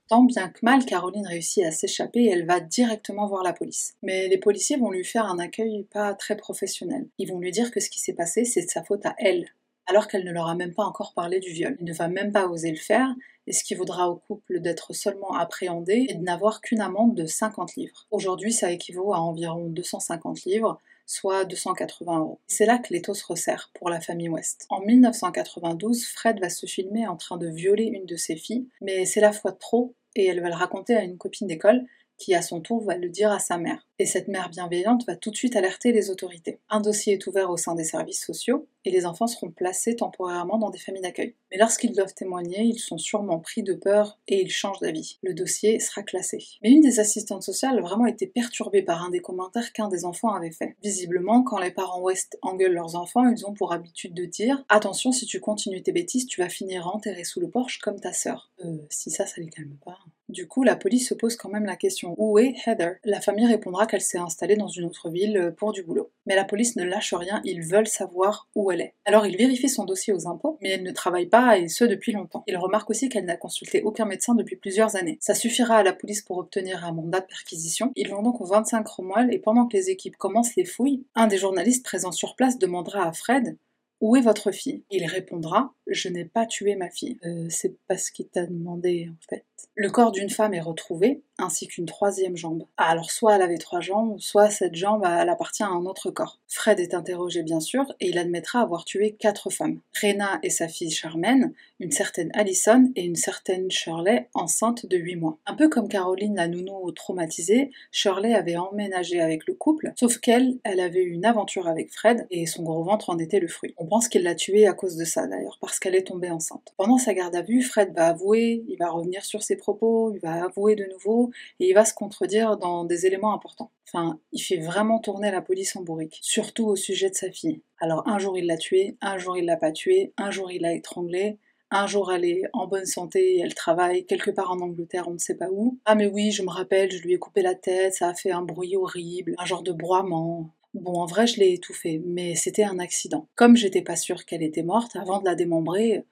Tant 0.08 0.24
bien 0.24 0.48
que 0.48 0.58
mal, 0.62 0.84
Caroline 0.84 1.26
réussit 1.26 1.64
à 1.64 1.70
s'échapper 1.70 2.24
et 2.24 2.30
elle 2.30 2.44
va 2.44 2.60
directement 2.60 3.26
voir 3.26 3.42
la 3.42 3.52
police. 3.52 3.94
Mais 4.02 4.28
les 4.28 4.38
policiers 4.38 4.76
vont 4.76 4.90
lui 4.90 5.04
faire 5.04 5.26
un 5.26 5.38
accueil 5.38 5.84
pas 5.84 6.14
très 6.14 6.36
professionnel. 6.36 7.06
Ils 7.18 7.30
vont 7.30 7.38
lui 7.38 7.52
dire 7.52 7.70
que 7.70 7.80
ce 7.80 7.88
qui 7.88 8.00
s'est 8.00 8.12
passé, 8.12 8.44
c'est 8.44 8.66
de 8.66 8.70
sa 8.70 8.82
faute 8.82 9.06
à 9.06 9.14
elle, 9.18 9.48
alors 9.86 10.08
qu'elle 10.08 10.24
ne 10.24 10.32
leur 10.32 10.48
a 10.48 10.54
même 10.54 10.74
pas 10.74 10.84
encore 10.84 11.14
parlé 11.14 11.40
du 11.40 11.50
viol. 11.50 11.76
Elle 11.78 11.86
ne 11.86 11.94
va 11.94 12.08
même 12.08 12.32
pas 12.32 12.46
oser 12.46 12.70
le 12.70 12.76
faire, 12.76 13.14
et 13.46 13.52
ce 13.52 13.64
qui 13.64 13.74
vaudra 13.74 14.10
au 14.10 14.16
couple 14.16 14.60
d'être 14.60 14.92
seulement 14.92 15.34
appréhendé 15.34 16.06
et 16.08 16.14
de 16.14 16.22
n'avoir 16.22 16.60
qu'une 16.60 16.80
amende 16.80 17.14
de 17.14 17.26
50 17.26 17.76
livres. 17.76 18.06
Aujourd'hui, 18.10 18.52
ça 18.52 18.70
équivaut 18.70 19.14
à 19.14 19.20
environ 19.20 19.68
250 19.68 20.44
livres, 20.44 20.80
soit 21.06 21.44
280 21.44 22.18
euros. 22.18 22.40
C'est 22.46 22.66
là 22.66 22.78
que 22.78 22.92
l'étau 22.92 23.14
se 23.14 23.24
resserre 23.26 23.70
pour 23.74 23.90
la 23.90 24.00
famille 24.00 24.28
West. 24.28 24.66
En 24.70 24.80
1992, 24.80 26.04
Fred 26.06 26.40
va 26.40 26.48
se 26.48 26.66
filmer 26.66 27.06
en 27.06 27.16
train 27.16 27.36
de 27.36 27.48
violer 27.48 27.84
une 27.84 28.06
de 28.06 28.16
ses 28.16 28.36
filles, 28.36 28.68
mais 28.80 29.04
c'est 29.04 29.20
la 29.20 29.32
fois 29.32 29.52
trop 29.52 29.94
et 30.14 30.26
elle 30.26 30.40
va 30.40 30.48
le 30.48 30.54
raconter 30.54 30.94
à 30.94 31.02
une 31.02 31.16
copine 31.16 31.46
d'école 31.46 31.86
qui 32.22 32.34
à 32.36 32.42
son 32.42 32.60
tour 32.60 32.84
va 32.84 32.96
le 32.96 33.08
dire 33.08 33.32
à 33.32 33.40
sa 33.40 33.58
mère. 33.58 33.84
Et 33.98 34.06
cette 34.06 34.28
mère 34.28 34.48
bienveillante 34.48 35.04
va 35.06 35.16
tout 35.16 35.30
de 35.30 35.36
suite 35.36 35.56
alerter 35.56 35.90
les 35.90 36.08
autorités. 36.08 36.60
Un 36.70 36.80
dossier 36.80 37.14
est 37.14 37.26
ouvert 37.26 37.50
au 37.50 37.56
sein 37.56 37.74
des 37.74 37.84
services 37.84 38.24
sociaux 38.24 38.68
et 38.84 38.90
les 38.90 39.06
enfants 39.06 39.26
seront 39.26 39.50
placés 39.50 39.96
temporairement 39.96 40.58
dans 40.58 40.70
des 40.70 40.78
familles 40.78 41.02
d'accueil. 41.02 41.34
Mais 41.50 41.58
lorsqu'ils 41.58 41.92
doivent 41.92 42.14
témoigner, 42.14 42.62
ils 42.62 42.78
sont 42.78 42.98
sûrement 42.98 43.40
pris 43.40 43.62
de 43.64 43.74
peur 43.74 44.18
et 44.28 44.40
ils 44.40 44.50
changent 44.50 44.78
d'avis. 44.80 45.18
Le 45.22 45.34
dossier 45.34 45.80
sera 45.80 46.02
classé. 46.02 46.38
Mais 46.62 46.70
une 46.70 46.80
des 46.80 47.00
assistantes 47.00 47.42
sociales 47.42 47.78
a 47.78 47.82
vraiment 47.82 48.06
été 48.06 48.26
perturbée 48.26 48.82
par 48.82 49.02
un 49.02 49.10
des 49.10 49.20
commentaires 49.20 49.72
qu'un 49.72 49.88
des 49.88 50.04
enfants 50.04 50.32
avait 50.32 50.50
fait. 50.52 50.76
Visiblement, 50.82 51.42
quand 51.42 51.58
les 51.58 51.72
parents 51.72 52.02
West 52.02 52.38
engueulent 52.42 52.74
leurs 52.74 52.94
enfants, 52.94 53.28
ils 53.28 53.46
ont 53.46 53.52
pour 53.52 53.72
habitude 53.72 54.14
de 54.14 54.24
dire 54.24 54.64
Attention, 54.68 55.10
si 55.10 55.26
tu 55.26 55.40
continues 55.40 55.82
tes 55.82 55.92
bêtises, 55.92 56.26
tu 56.26 56.40
vas 56.40 56.48
finir 56.48 56.86
enterré 56.86 57.24
sous 57.24 57.40
le 57.40 57.50
porche 57.50 57.78
comme 57.78 58.00
ta 58.00 58.12
sœur. 58.12 58.50
Euh, 58.64 58.78
si 58.90 59.10
ça, 59.10 59.26
ça 59.26 59.40
les 59.40 59.48
calme 59.48 59.76
pas. 59.84 59.98
Du 60.32 60.48
coup, 60.48 60.62
la 60.62 60.76
police 60.76 61.10
se 61.10 61.14
pose 61.14 61.36
quand 61.36 61.50
même 61.50 61.66
la 61.66 61.76
question 61.76 62.14
où 62.16 62.38
est 62.38 62.54
Heather? 62.66 62.94
La 63.04 63.20
famille 63.20 63.44
répondra 63.44 63.86
qu'elle 63.86 64.00
s'est 64.00 64.16
installée 64.16 64.56
dans 64.56 64.66
une 64.66 64.86
autre 64.86 65.10
ville 65.10 65.36
euh, 65.36 65.50
pour 65.50 65.72
du 65.72 65.82
boulot. 65.82 66.10
Mais 66.24 66.34
la 66.34 66.44
police 66.44 66.74
ne 66.76 66.84
lâche 66.84 67.12
rien, 67.12 67.42
ils 67.44 67.60
veulent 67.60 67.86
savoir 67.86 68.48
où 68.54 68.72
elle 68.72 68.80
est. 68.80 68.94
Alors 69.04 69.26
ils 69.26 69.36
vérifient 69.36 69.68
son 69.68 69.84
dossier 69.84 70.14
aux 70.14 70.26
impôts, 70.26 70.56
mais 70.62 70.70
elle 70.70 70.84
ne 70.84 70.90
travaille 70.90 71.26
pas 71.26 71.58
et 71.58 71.68
ce 71.68 71.84
depuis 71.84 72.12
longtemps. 72.12 72.44
Ils 72.46 72.56
remarquent 72.56 72.88
aussi 72.88 73.10
qu'elle 73.10 73.26
n'a 73.26 73.36
consulté 73.36 73.82
aucun 73.82 74.06
médecin 74.06 74.34
depuis 74.34 74.56
plusieurs 74.56 74.96
années. 74.96 75.18
Ça 75.20 75.34
suffira 75.34 75.76
à 75.76 75.82
la 75.82 75.92
police 75.92 76.22
pour 76.22 76.38
obtenir 76.38 76.82
un 76.82 76.92
mandat 76.92 77.20
de 77.20 77.26
perquisition. 77.26 77.92
Ils 77.94 78.08
vont 78.08 78.22
donc 78.22 78.40
au 78.40 78.46
25 78.46 78.84
Cromwell 78.84 79.34
et 79.34 79.38
pendant 79.38 79.66
que 79.66 79.76
les 79.76 79.90
équipes 79.90 80.16
commencent 80.16 80.56
les 80.56 80.64
fouilles, 80.64 81.04
un 81.14 81.26
des 81.26 81.36
journalistes 81.36 81.84
présents 81.84 82.10
sur 82.10 82.36
place 82.36 82.58
demandera 82.58 83.06
à 83.06 83.12
Fred 83.12 83.58
où 84.02 84.16
est 84.16 84.20
votre 84.20 84.50
fille? 84.50 84.82
Il 84.90 85.06
répondra 85.06 85.72
Je 85.86 86.08
n'ai 86.08 86.24
pas 86.24 86.44
tué 86.44 86.74
ma 86.74 86.90
fille. 86.90 87.18
Euh, 87.24 87.46
c'est 87.48 87.78
pas 87.86 87.96
ce 87.96 88.10
qu'il 88.10 88.26
t'a 88.26 88.46
demandé 88.46 89.08
en 89.08 89.26
fait. 89.30 89.44
Le 89.74 89.90
corps 89.90 90.12
d'une 90.12 90.28
femme 90.28 90.52
est 90.52 90.60
retrouvé, 90.60 91.22
ainsi 91.38 91.66
qu'une 91.66 91.86
troisième 91.86 92.36
jambe. 92.36 92.66
Ah, 92.76 92.90
alors 92.90 93.10
soit 93.10 93.36
elle 93.36 93.42
avait 93.42 93.56
trois 93.56 93.80
jambes, 93.80 94.18
soit 94.18 94.50
cette 94.50 94.74
jambe 94.74 95.02
elle 95.06 95.30
appartient 95.30 95.62
à 95.62 95.68
un 95.68 95.86
autre 95.86 96.10
corps. 96.10 96.40
Fred 96.46 96.78
est 96.78 96.92
interrogé 96.92 97.42
bien 97.42 97.60
sûr, 97.60 97.84
et 97.98 98.10
il 98.10 98.18
admettra 98.18 98.60
avoir 98.60 98.84
tué 98.84 99.16
quatre 99.18 99.48
femmes. 99.48 99.80
Rena 100.02 100.38
et 100.42 100.50
sa 100.50 100.68
fille 100.68 100.90
Charmaine, 100.90 101.54
une 101.80 101.90
certaine 101.90 102.30
Allison 102.34 102.92
et 102.96 103.04
une 103.04 103.16
certaine 103.16 103.70
Shirley, 103.70 104.28
enceinte 104.34 104.84
de 104.84 104.98
8 104.98 105.16
mois. 105.16 105.38
Un 105.46 105.54
peu 105.54 105.70
comme 105.70 105.88
Caroline 105.88 106.36
la 106.36 106.48
nounou 106.48 106.90
traumatisée, 106.92 107.70
Shirley 107.92 108.34
avait 108.34 108.56
emménagé 108.56 109.20
avec 109.20 109.46
le 109.46 109.54
couple, 109.54 109.94
sauf 109.98 110.18
qu'elle, 110.18 110.58
elle 110.64 110.80
avait 110.80 111.02
eu 111.02 111.12
une 111.12 111.24
aventure 111.24 111.66
avec 111.66 111.90
Fred, 111.90 112.26
et 112.30 112.44
son 112.44 112.62
gros 112.62 112.84
ventre 112.84 113.08
en 113.08 113.18
était 113.18 113.40
le 113.40 113.48
fruit. 113.48 113.74
Pense 113.92 114.08
qu'il 114.08 114.22
l'a 114.22 114.34
tuée 114.34 114.66
à 114.66 114.72
cause 114.72 114.96
de 114.96 115.04
ça 115.04 115.26
d'ailleurs, 115.26 115.58
parce 115.60 115.78
qu'elle 115.78 115.94
est 115.94 116.06
tombée 116.06 116.30
enceinte. 116.30 116.72
Pendant 116.78 116.96
sa 116.96 117.12
garde 117.12 117.36
à 117.36 117.42
vue, 117.42 117.60
Fred 117.60 117.92
va 117.94 118.06
avouer, 118.06 118.64
il 118.66 118.78
va 118.78 118.88
revenir 118.88 119.22
sur 119.22 119.42
ses 119.42 119.54
propos, 119.54 120.14
il 120.14 120.18
va 120.18 120.44
avouer 120.44 120.76
de 120.76 120.86
nouveau, 120.86 121.30
et 121.60 121.68
il 121.68 121.74
va 121.74 121.84
se 121.84 121.92
contredire 121.92 122.56
dans 122.56 122.86
des 122.86 123.04
éléments 123.04 123.34
importants. 123.34 123.70
Enfin, 123.86 124.18
il 124.32 124.40
fait 124.40 124.56
vraiment 124.56 124.98
tourner 124.98 125.30
la 125.30 125.42
police 125.42 125.76
en 125.76 125.82
bourrique, 125.82 126.20
surtout 126.22 126.68
au 126.68 126.74
sujet 126.74 127.10
de 127.10 127.14
sa 127.14 127.30
fille. 127.30 127.60
Alors 127.80 128.08
un 128.08 128.18
jour 128.18 128.38
il 128.38 128.46
l'a 128.46 128.56
tuée, 128.56 128.96
un 129.02 129.18
jour 129.18 129.36
il 129.36 129.44
l'a 129.44 129.58
pas 129.58 129.72
tuée, 129.72 130.14
un 130.16 130.30
jour 130.30 130.50
il 130.50 130.62
l'a 130.62 130.72
étranglée, 130.72 131.36
un 131.70 131.86
jour 131.86 132.10
elle 132.14 132.24
est 132.24 132.44
en 132.54 132.66
bonne 132.66 132.86
santé, 132.86 133.40
elle 133.40 133.54
travaille 133.54 134.06
quelque 134.06 134.30
part 134.30 134.52
en 134.52 134.60
Angleterre, 134.60 135.04
on 135.06 135.12
ne 135.12 135.18
sait 135.18 135.36
pas 135.36 135.50
où. 135.50 135.78
Ah 135.84 135.96
mais 135.96 136.06
oui, 136.06 136.30
je 136.30 136.42
me 136.42 136.48
rappelle, 136.48 136.90
je 136.90 137.02
lui 137.02 137.12
ai 137.12 137.18
coupé 137.18 137.42
la 137.42 137.54
tête, 137.54 137.92
ça 137.92 138.08
a 138.08 138.14
fait 138.14 138.30
un 138.30 138.40
bruit 138.40 138.74
horrible, 138.74 139.34
un 139.36 139.44
genre 139.44 139.62
de 139.62 139.72
broiement. 139.72 140.48
Bon, 140.74 141.00
en 141.00 141.06
vrai, 141.06 141.26
je 141.26 141.38
l'ai 141.38 141.52
étouffée, 141.52 142.02
mais 142.06 142.34
c'était 142.34 142.64
un 142.64 142.78
accident. 142.78 143.28
Comme 143.34 143.56
j'étais 143.56 143.82
pas 143.82 143.96
sûre 143.96 144.24
qu'elle 144.24 144.42
était 144.42 144.62
morte, 144.62 144.96
avant 144.96 145.18
de 145.20 145.24
la 145.26 145.34
démembrer, 145.34 146.04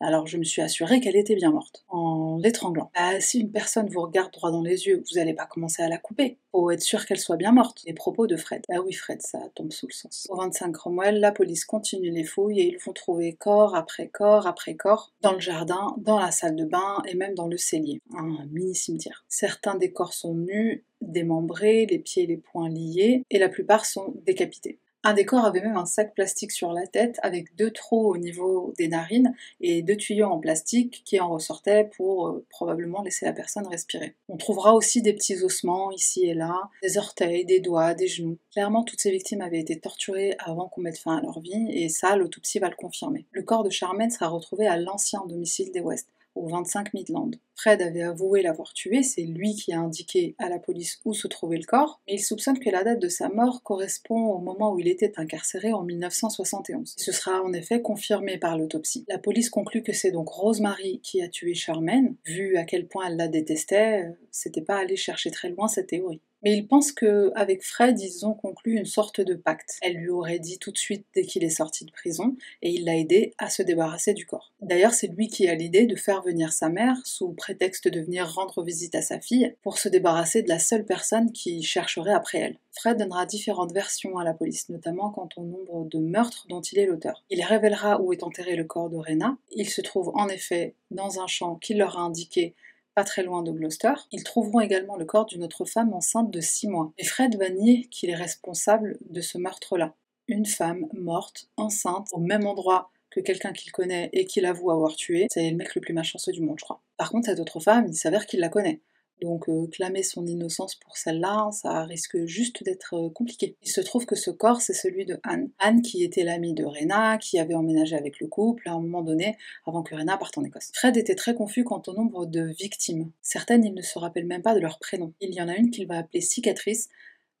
alors 0.00 0.26
je 0.26 0.36
me 0.36 0.44
suis 0.44 0.62
assurée 0.62 1.00
qu'elle 1.00 1.16
était 1.16 1.34
bien 1.34 1.50
morte, 1.50 1.84
en 1.88 2.38
l'étranglant. 2.38 2.90
Bah, 2.94 3.20
si 3.20 3.40
une 3.40 3.50
personne 3.50 3.88
vous 3.88 4.02
regarde 4.02 4.32
droit 4.32 4.50
dans 4.50 4.62
les 4.62 4.86
yeux, 4.86 5.02
vous 5.08 5.18
n'allez 5.18 5.34
pas 5.34 5.46
commencer 5.46 5.82
à 5.82 5.88
la 5.88 5.98
couper. 5.98 6.38
Faut 6.52 6.70
être 6.70 6.82
sûr 6.82 7.06
qu'elle 7.06 7.18
soit 7.18 7.36
bien 7.36 7.52
morte. 7.52 7.82
Les 7.86 7.92
propos 7.92 8.26
de 8.26 8.36
Fred. 8.36 8.62
Ah 8.70 8.80
oui, 8.82 8.92
Fred, 8.92 9.22
ça 9.22 9.38
tombe 9.54 9.72
sous 9.72 9.86
le 9.86 9.92
sens. 9.92 10.26
Au 10.30 10.36
25 10.36 10.72
Cromwell, 10.72 11.20
la 11.20 11.32
police 11.32 11.64
continue 11.64 12.10
les 12.10 12.24
fouilles 12.24 12.60
et 12.60 12.68
ils 12.68 12.78
vont 12.78 12.92
trouver 12.92 13.34
corps 13.34 13.74
après 13.74 14.08
corps 14.08 14.46
après 14.46 14.74
corps 14.74 15.12
dans 15.22 15.32
le 15.32 15.40
jardin, 15.40 15.94
dans 15.98 16.18
la 16.18 16.30
salle 16.30 16.56
de 16.56 16.64
bain 16.64 17.02
et 17.06 17.14
même 17.14 17.34
dans 17.34 17.48
le 17.48 17.56
cellier. 17.56 18.00
Un 18.16 18.46
mini 18.50 18.74
cimetière. 18.74 19.24
Certains 19.28 19.76
des 19.76 19.92
corps 19.92 20.12
sont 20.12 20.34
nus, 20.34 20.84
démembrés, 21.00 21.86
les 21.86 21.98
pieds 21.98 22.24
et 22.24 22.26
les 22.26 22.36
poings 22.36 22.68
liés, 22.68 23.22
et 23.30 23.38
la 23.38 23.48
plupart 23.48 23.84
sont 23.84 24.14
décapités. 24.24 24.78
Un 25.06 25.14
des 25.14 25.24
corps 25.24 25.44
avait 25.44 25.60
même 25.60 25.76
un 25.76 25.86
sac 25.86 26.16
plastique 26.16 26.50
sur 26.50 26.72
la 26.72 26.84
tête 26.84 27.20
avec 27.22 27.54
deux 27.54 27.70
trous 27.70 28.08
au 28.08 28.16
niveau 28.16 28.74
des 28.76 28.88
narines 28.88 29.36
et 29.60 29.80
deux 29.80 29.94
tuyaux 29.94 30.26
en 30.26 30.40
plastique 30.40 31.02
qui 31.04 31.20
en 31.20 31.28
ressortaient 31.28 31.88
pour 31.96 32.26
euh, 32.26 32.44
probablement 32.50 33.02
laisser 33.02 33.24
la 33.24 33.32
personne 33.32 33.68
respirer. 33.68 34.16
On 34.28 34.36
trouvera 34.36 34.74
aussi 34.74 35.02
des 35.02 35.12
petits 35.12 35.44
ossements 35.44 35.92
ici 35.92 36.26
et 36.26 36.34
là, 36.34 36.60
des 36.82 36.98
orteils, 36.98 37.44
des 37.44 37.60
doigts, 37.60 37.94
des 37.94 38.08
genoux. 38.08 38.36
Clairement, 38.50 38.82
toutes 38.82 39.00
ces 39.00 39.12
victimes 39.12 39.42
avaient 39.42 39.60
été 39.60 39.78
torturées 39.78 40.34
avant 40.40 40.66
qu'on 40.66 40.80
mette 40.80 40.98
fin 40.98 41.18
à 41.18 41.20
leur 41.20 41.38
vie 41.38 41.68
et 41.70 41.88
ça, 41.88 42.16
l'autopsie 42.16 42.58
va 42.58 42.68
le 42.68 42.74
confirmer. 42.74 43.26
Le 43.30 43.44
corps 43.44 43.62
de 43.62 43.70
Charmaine 43.70 44.10
sera 44.10 44.26
retrouvé 44.26 44.66
à 44.66 44.76
l'ancien 44.76 45.24
domicile 45.28 45.70
des 45.70 45.78
West 45.78 46.08
au 46.36 46.48
25 46.48 46.94
Midland. 46.94 47.30
Fred 47.54 47.80
avait 47.80 48.02
avoué 48.02 48.42
l'avoir 48.42 48.72
tué, 48.74 49.02
c'est 49.02 49.22
lui 49.22 49.54
qui 49.54 49.72
a 49.72 49.80
indiqué 49.80 50.34
à 50.38 50.48
la 50.48 50.58
police 50.58 51.00
où 51.04 51.14
se 51.14 51.26
trouvait 51.26 51.56
le 51.56 51.64
corps, 51.64 52.00
mais 52.06 52.14
il 52.14 52.18
soupçonne 52.22 52.58
que 52.58 52.68
la 52.68 52.84
date 52.84 53.00
de 53.00 53.08
sa 53.08 53.28
mort 53.28 53.62
correspond 53.62 54.32
au 54.32 54.38
moment 54.38 54.72
où 54.72 54.78
il 54.78 54.88
était 54.88 55.18
incarcéré 55.18 55.72
en 55.72 55.82
1971. 55.82 56.94
Ce 56.96 57.12
sera 57.12 57.42
en 57.42 57.52
effet 57.52 57.80
confirmé 57.80 58.38
par 58.38 58.58
l'autopsie. 58.58 59.04
La 59.08 59.18
police 59.18 59.48
conclut 59.48 59.82
que 59.82 59.92
c'est 59.92 60.10
donc 60.10 60.28
Rosemary 60.28 61.00
qui 61.02 61.22
a 61.22 61.28
tué 61.28 61.54
Charmaine. 61.54 62.16
Vu 62.26 62.56
à 62.56 62.64
quel 62.64 62.86
point 62.86 63.08
elle 63.08 63.16
la 63.16 63.28
détestait, 63.28 64.04
euh, 64.04 64.12
c'était 64.30 64.60
pas 64.60 64.76
aller 64.76 64.96
chercher 64.96 65.30
très 65.30 65.48
loin 65.48 65.68
cette 65.68 65.88
théorie. 65.88 66.20
Mais 66.46 66.56
il 66.56 66.68
pense 66.68 66.92
qu'avec 66.92 67.64
Fred, 67.64 67.98
ils 67.98 68.24
ont 68.24 68.32
conclu 68.32 68.76
une 68.76 68.84
sorte 68.84 69.20
de 69.20 69.34
pacte. 69.34 69.80
Elle 69.82 69.96
lui 69.96 70.10
aurait 70.10 70.38
dit 70.38 70.60
tout 70.60 70.70
de 70.70 70.78
suite 70.78 71.04
dès 71.12 71.22
qu'il 71.22 71.42
est 71.42 71.50
sorti 71.50 71.84
de 71.84 71.90
prison, 71.90 72.36
et 72.62 72.70
il 72.70 72.84
l'a 72.84 72.96
aidé 72.96 73.34
à 73.38 73.50
se 73.50 73.64
débarrasser 73.64 74.14
du 74.14 74.26
corps. 74.26 74.52
D'ailleurs, 74.60 74.94
c'est 74.94 75.08
lui 75.08 75.26
qui 75.26 75.48
a 75.48 75.56
l'idée 75.56 75.86
de 75.86 75.96
faire 75.96 76.22
venir 76.22 76.52
sa 76.52 76.68
mère, 76.68 76.98
sous 77.04 77.32
prétexte 77.32 77.88
de 77.88 77.98
venir 77.98 78.32
rendre 78.32 78.62
visite 78.62 78.94
à 78.94 79.02
sa 79.02 79.18
fille, 79.18 79.56
pour 79.64 79.78
se 79.78 79.88
débarrasser 79.88 80.44
de 80.44 80.48
la 80.48 80.60
seule 80.60 80.84
personne 80.84 81.32
qui 81.32 81.64
chercherait 81.64 82.14
après 82.14 82.38
elle. 82.38 82.58
Fred 82.70 82.96
donnera 82.96 83.26
différentes 83.26 83.72
versions 83.72 84.16
à 84.16 84.22
la 84.22 84.32
police, 84.32 84.68
notamment 84.68 85.10
quant 85.10 85.28
au 85.36 85.42
nombre 85.42 85.86
de 85.86 85.98
meurtres 85.98 86.46
dont 86.48 86.60
il 86.60 86.78
est 86.78 86.86
l'auteur. 86.86 87.24
Il 87.28 87.42
révélera 87.42 88.00
où 88.00 88.12
est 88.12 88.22
enterré 88.22 88.54
le 88.54 88.62
corps 88.62 88.88
de 88.88 88.98
Rena. 88.98 89.36
Il 89.50 89.68
se 89.68 89.80
trouve 89.80 90.12
en 90.14 90.28
effet 90.28 90.74
dans 90.92 91.20
un 91.20 91.26
champ 91.26 91.56
qu'il 91.56 91.78
leur 91.78 91.98
a 91.98 92.02
indiqué 92.02 92.54
pas 92.96 93.04
très 93.04 93.22
loin 93.22 93.42
de 93.42 93.52
Gloucester. 93.52 93.92
Ils 94.10 94.24
trouveront 94.24 94.60
également 94.60 94.96
le 94.96 95.04
corps 95.04 95.26
d'une 95.26 95.44
autre 95.44 95.66
femme 95.66 95.92
enceinte 95.92 96.30
de 96.30 96.40
6 96.40 96.68
mois. 96.68 96.92
Et 96.96 97.04
Fred 97.04 97.36
va 97.36 97.50
nier 97.50 97.88
qu'il 97.90 98.08
est 98.08 98.14
responsable 98.14 98.98
de 99.10 99.20
ce 99.20 99.36
meurtre-là. 99.36 99.94
Une 100.28 100.46
femme 100.46 100.86
morte, 100.94 101.50
enceinte, 101.58 102.08
au 102.12 102.20
même 102.20 102.46
endroit 102.46 102.90
que 103.10 103.20
quelqu'un 103.20 103.52
qu'il 103.52 103.70
connaît 103.70 104.08
et 104.14 104.24
qu'il 104.24 104.46
avoue 104.46 104.70
avoir 104.70 104.96
tué, 104.96 105.26
c'est 105.30 105.50
le 105.50 105.56
mec 105.56 105.74
le 105.74 105.82
plus 105.82 105.92
malchanceux 105.92 106.32
du 106.32 106.40
monde, 106.40 106.58
je 106.58 106.64
crois. 106.64 106.80
Par 106.96 107.10
contre, 107.10 107.26
cette 107.26 107.38
autre 107.38 107.60
femme, 107.60 107.84
il 107.86 107.94
s'avère 107.94 108.24
qu'il 108.24 108.40
la 108.40 108.48
connaît. 108.48 108.80
Donc 109.22 109.48
euh, 109.48 109.66
clamer 109.68 110.02
son 110.02 110.26
innocence 110.26 110.74
pour 110.74 110.96
celle-là, 110.96 111.48
ça 111.52 111.84
risque 111.84 112.24
juste 112.26 112.62
d'être 112.64 112.94
euh, 112.94 113.10
compliqué. 113.10 113.56
Il 113.62 113.70
se 113.70 113.80
trouve 113.80 114.04
que 114.04 114.14
ce 114.14 114.30
corps, 114.30 114.60
c'est 114.60 114.74
celui 114.74 115.06
de 115.06 115.18
Anne. 115.22 115.50
Anne 115.58 115.80
qui 115.80 116.04
était 116.04 116.22
l'amie 116.22 116.52
de 116.52 116.64
Rena, 116.64 117.16
qui 117.18 117.38
avait 117.38 117.54
emménagé 117.54 117.96
avec 117.96 118.20
le 118.20 118.26
couple 118.26 118.68
à 118.68 118.72
un 118.72 118.80
moment 118.80 119.02
donné, 119.02 119.36
avant 119.66 119.82
que 119.82 119.94
Rena 119.94 120.18
parte 120.18 120.36
en 120.36 120.44
Écosse. 120.44 120.70
Fred 120.74 120.96
était 120.96 121.14
très 121.14 121.34
confus 121.34 121.64
quant 121.64 121.82
au 121.86 121.94
nombre 121.94 122.26
de 122.26 122.52
victimes. 122.58 123.10
Certaines, 123.22 123.64
il 123.64 123.74
ne 123.74 123.82
se 123.82 123.98
rappelle 123.98 124.26
même 124.26 124.42
pas 124.42 124.54
de 124.54 124.60
leur 124.60 124.78
prénom. 124.78 125.14
Il 125.20 125.34
y 125.34 125.40
en 125.40 125.48
a 125.48 125.56
une 125.56 125.70
qu'il 125.70 125.86
va 125.86 125.98
appeler 125.98 126.20
cicatrice, 126.20 126.88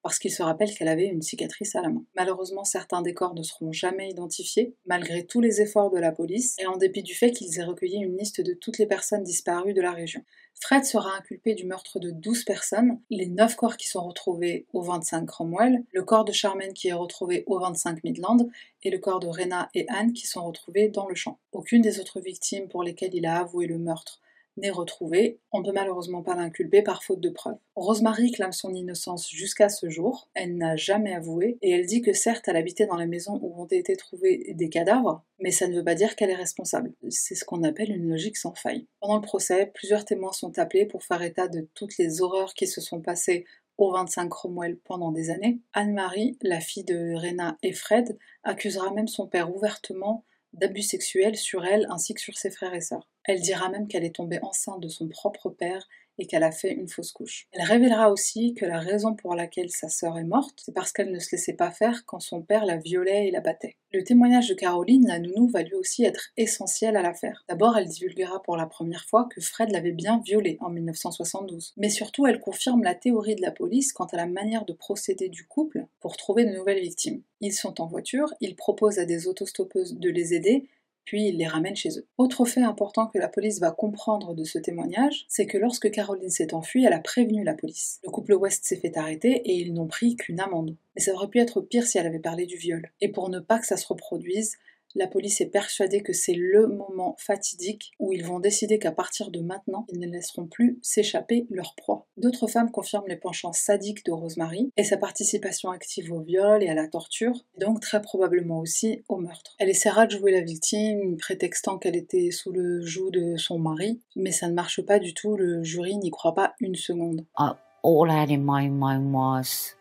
parce 0.06 0.20
qu'il 0.20 0.30
se 0.30 0.44
rappelle 0.44 0.72
qu'elle 0.72 0.86
avait 0.86 1.08
une 1.08 1.20
cicatrice 1.20 1.74
à 1.74 1.82
la 1.82 1.88
main. 1.88 2.04
Malheureusement, 2.14 2.62
certains 2.62 3.02
des 3.02 3.12
corps 3.12 3.34
ne 3.34 3.42
seront 3.42 3.72
jamais 3.72 4.08
identifiés, 4.08 4.72
malgré 4.86 5.26
tous 5.26 5.40
les 5.40 5.60
efforts 5.60 5.90
de 5.90 5.98
la 5.98 6.12
police, 6.12 6.54
et 6.60 6.66
en 6.66 6.76
dépit 6.76 7.02
du 7.02 7.12
fait 7.12 7.32
qu'ils 7.32 7.58
aient 7.58 7.64
recueilli 7.64 7.96
une 7.96 8.16
liste 8.16 8.40
de 8.40 8.52
toutes 8.52 8.78
les 8.78 8.86
personnes 8.86 9.24
disparues 9.24 9.74
de 9.74 9.80
la 9.80 9.90
région. 9.90 10.22
Fred 10.60 10.84
sera 10.84 11.16
inculpé 11.16 11.54
du 11.54 11.66
meurtre 11.66 11.98
de 11.98 12.12
12 12.12 12.44
personnes, 12.44 13.00
les 13.10 13.26
9 13.26 13.56
corps 13.56 13.76
qui 13.76 13.88
sont 13.88 14.06
retrouvés 14.06 14.66
au 14.72 14.80
25 14.80 15.26
Cromwell, 15.26 15.82
le 15.90 16.04
corps 16.04 16.24
de 16.24 16.30
Charmaine 16.30 16.72
qui 16.72 16.86
est 16.86 16.92
retrouvé 16.92 17.42
au 17.48 17.58
25 17.58 18.04
Midland, 18.04 18.48
et 18.84 18.90
le 18.90 18.98
corps 18.98 19.18
de 19.18 19.26
Rena 19.26 19.70
et 19.74 19.86
Anne 19.88 20.12
qui 20.12 20.28
sont 20.28 20.46
retrouvés 20.46 20.86
dans 20.86 21.08
le 21.08 21.16
champ. 21.16 21.40
Aucune 21.50 21.82
des 21.82 21.98
autres 21.98 22.20
victimes 22.20 22.68
pour 22.68 22.84
lesquelles 22.84 23.14
il 23.14 23.26
a 23.26 23.40
avoué 23.40 23.66
le 23.66 23.78
meurtre 23.78 24.20
n'est 24.56 24.70
retrouvé, 24.70 25.38
on 25.52 25.60
ne 25.60 25.64
peut 25.64 25.72
malheureusement 25.72 26.22
pas 26.22 26.34
l'inculper 26.34 26.82
par 26.82 27.02
faute 27.02 27.20
de 27.20 27.28
preuves. 27.28 27.58
Rosemary 27.74 28.30
clame 28.30 28.52
son 28.52 28.74
innocence 28.74 29.30
jusqu'à 29.30 29.68
ce 29.68 29.88
jour, 29.90 30.28
elle 30.34 30.56
n'a 30.56 30.76
jamais 30.76 31.14
avoué, 31.14 31.58
et 31.62 31.70
elle 31.70 31.86
dit 31.86 32.02
que 32.02 32.12
certes 32.12 32.48
elle 32.48 32.56
habitait 32.56 32.86
dans 32.86 32.96
la 32.96 33.06
maison 33.06 33.38
où 33.42 33.60
ont 33.60 33.66
été 33.66 33.96
trouvés 33.96 34.54
des 34.54 34.68
cadavres, 34.68 35.22
mais 35.38 35.50
ça 35.50 35.68
ne 35.68 35.76
veut 35.76 35.84
pas 35.84 35.94
dire 35.94 36.16
qu'elle 36.16 36.30
est 36.30 36.34
responsable. 36.34 36.92
C'est 37.10 37.34
ce 37.34 37.44
qu'on 37.44 37.62
appelle 37.62 37.90
une 37.90 38.08
logique 38.08 38.36
sans 38.36 38.54
faille. 38.54 38.86
Pendant 39.00 39.16
le 39.16 39.22
procès, 39.22 39.70
plusieurs 39.74 40.04
témoins 40.04 40.32
sont 40.32 40.58
appelés 40.58 40.86
pour 40.86 41.02
faire 41.02 41.22
état 41.22 41.48
de 41.48 41.68
toutes 41.74 41.98
les 41.98 42.22
horreurs 42.22 42.54
qui 42.54 42.66
se 42.66 42.80
sont 42.80 43.00
passées 43.00 43.44
au 43.78 43.92
25 43.92 44.28
Cromwell 44.28 44.78
pendant 44.84 45.12
des 45.12 45.30
années. 45.30 45.60
Anne-Marie, 45.72 46.38
la 46.42 46.60
fille 46.60 46.84
de 46.84 47.14
Rena 47.14 47.58
et 47.62 47.72
Fred, 47.72 48.18
accusera 48.42 48.90
même 48.92 49.08
son 49.08 49.26
père 49.26 49.54
ouvertement 49.54 50.24
d'abus 50.56 50.82
sexuels 50.82 51.36
sur 51.36 51.64
elle 51.64 51.86
ainsi 51.90 52.14
que 52.14 52.20
sur 52.20 52.36
ses 52.36 52.50
frères 52.50 52.74
et 52.74 52.80
sœurs. 52.80 53.08
Elle 53.24 53.40
dira 53.40 53.68
même 53.68 53.88
qu'elle 53.88 54.04
est 54.04 54.16
tombée 54.16 54.38
enceinte 54.42 54.80
de 54.80 54.88
son 54.88 55.08
propre 55.08 55.50
père 55.50 55.86
et 56.18 56.26
qu'elle 56.26 56.42
a 56.42 56.52
fait 56.52 56.72
une 56.72 56.88
fausse 56.88 57.12
couche. 57.12 57.46
Elle 57.52 57.62
révélera 57.62 58.10
aussi 58.10 58.54
que 58.54 58.64
la 58.64 58.78
raison 58.78 59.14
pour 59.14 59.34
laquelle 59.34 59.70
sa 59.70 59.88
sœur 59.88 60.18
est 60.18 60.24
morte, 60.24 60.60
c'est 60.64 60.72
parce 60.74 60.92
qu'elle 60.92 61.10
ne 61.10 61.18
se 61.18 61.32
laissait 61.32 61.52
pas 61.52 61.70
faire 61.70 62.04
quand 62.06 62.20
son 62.20 62.42
père 62.42 62.64
la 62.64 62.76
violait 62.76 63.28
et 63.28 63.30
la 63.30 63.40
battait. 63.40 63.76
Le 63.92 64.02
témoignage 64.02 64.48
de 64.48 64.54
Caroline, 64.54 65.06
la 65.06 65.18
nounou, 65.18 65.48
va 65.48 65.62
lui 65.62 65.74
aussi 65.74 66.04
être 66.04 66.30
essentiel 66.36 66.96
à 66.96 67.02
l'affaire. 67.02 67.44
D'abord, 67.48 67.76
elle 67.76 67.88
divulguera 67.88 68.42
pour 68.42 68.56
la 68.56 68.66
première 68.66 69.04
fois 69.04 69.28
que 69.30 69.40
Fred 69.40 69.70
l'avait 69.70 69.92
bien 69.92 70.20
violée 70.24 70.58
en 70.60 70.70
1972. 70.70 71.72
Mais 71.76 71.90
surtout, 71.90 72.26
elle 72.26 72.40
confirme 72.40 72.82
la 72.82 72.94
théorie 72.94 73.36
de 73.36 73.42
la 73.42 73.52
police 73.52 73.92
quant 73.92 74.06
à 74.06 74.16
la 74.16 74.26
manière 74.26 74.64
de 74.64 74.72
procéder 74.72 75.28
du 75.28 75.46
couple 75.46 75.85
pour 76.06 76.16
trouver 76.16 76.44
de 76.44 76.52
nouvelles 76.52 76.80
victimes. 76.80 77.20
Ils 77.40 77.52
sont 77.52 77.80
en 77.80 77.88
voiture, 77.88 78.32
ils 78.40 78.54
proposent 78.54 79.00
à 79.00 79.06
des 79.06 79.26
autostoppeuses 79.26 79.98
de 79.98 80.08
les 80.08 80.34
aider, 80.34 80.68
puis 81.04 81.26
ils 81.26 81.36
les 81.36 81.48
ramènent 81.48 81.74
chez 81.74 81.98
eux. 81.98 82.06
Autre 82.16 82.44
fait 82.44 82.62
important 82.62 83.08
que 83.08 83.18
la 83.18 83.26
police 83.26 83.58
va 83.58 83.72
comprendre 83.72 84.32
de 84.32 84.44
ce 84.44 84.60
témoignage, 84.60 85.26
c'est 85.28 85.46
que 85.46 85.58
lorsque 85.58 85.90
Caroline 85.90 86.30
s'est 86.30 86.54
enfuie, 86.54 86.84
elle 86.84 86.92
a 86.92 87.00
prévenu 87.00 87.42
la 87.42 87.54
police. 87.54 87.98
Le 88.04 88.10
couple 88.12 88.34
West 88.34 88.66
s'est 88.66 88.76
fait 88.76 88.96
arrêter 88.96 89.32
et 89.32 89.54
ils 89.54 89.74
n'ont 89.74 89.88
pris 89.88 90.14
qu'une 90.14 90.38
amende. 90.38 90.76
Mais 90.94 91.02
ça 91.02 91.12
aurait 91.12 91.26
pu 91.26 91.40
être 91.40 91.60
pire 91.60 91.88
si 91.88 91.98
elle 91.98 92.06
avait 92.06 92.20
parlé 92.20 92.46
du 92.46 92.56
viol. 92.56 92.88
Et 93.00 93.08
pour 93.08 93.28
ne 93.28 93.40
pas 93.40 93.58
que 93.58 93.66
ça 93.66 93.76
se 93.76 93.88
reproduise, 93.88 94.58
la 94.96 95.06
police 95.06 95.40
est 95.40 95.50
persuadée 95.50 96.02
que 96.02 96.12
c'est 96.12 96.34
le 96.34 96.66
moment 96.66 97.14
fatidique 97.18 97.92
où 98.00 98.12
ils 98.12 98.24
vont 98.24 98.40
décider 98.40 98.78
qu'à 98.78 98.92
partir 98.92 99.30
de 99.30 99.40
maintenant, 99.40 99.86
ils 99.92 100.00
ne 100.00 100.06
laisseront 100.06 100.46
plus 100.46 100.78
s'échapper 100.82 101.46
leur 101.50 101.74
proie. 101.76 102.06
D'autres 102.16 102.46
femmes 102.46 102.70
confirment 102.70 103.08
les 103.08 103.16
penchants 103.16 103.52
sadiques 103.52 104.04
de 104.06 104.12
Rosemary 104.12 104.72
et 104.76 104.84
sa 104.84 104.96
participation 104.96 105.70
active 105.70 106.12
au 106.12 106.20
viol 106.20 106.62
et 106.62 106.68
à 106.68 106.74
la 106.74 106.88
torture, 106.88 107.44
donc 107.58 107.80
très 107.80 108.00
probablement 108.00 108.60
aussi 108.60 109.04
au 109.08 109.18
meurtre. 109.18 109.54
Elle 109.58 109.68
essaiera 109.68 110.06
de 110.06 110.12
jouer 110.12 110.32
la 110.32 110.40
victime, 110.40 111.16
prétextant 111.18 111.78
qu'elle 111.78 111.96
était 111.96 112.30
sous 112.30 112.52
le 112.52 112.80
joug 112.80 113.10
de 113.10 113.36
son 113.36 113.58
mari, 113.58 114.00
mais 114.16 114.32
ça 114.32 114.48
ne 114.48 114.54
marche 114.54 114.80
pas 114.80 114.98
du 114.98 115.12
tout, 115.12 115.36
le 115.36 115.62
jury 115.62 115.96
n'y 115.96 116.10
croit 116.10 116.34
pas 116.34 116.54
une 116.60 116.74
seconde. 116.74 117.26
Uh, 117.38 117.52
all 117.82 118.10
I 118.10 118.22
had 118.22 118.30
in 118.30 118.44
my 118.44 118.68
mind 118.68 119.12
was, 119.12 119.74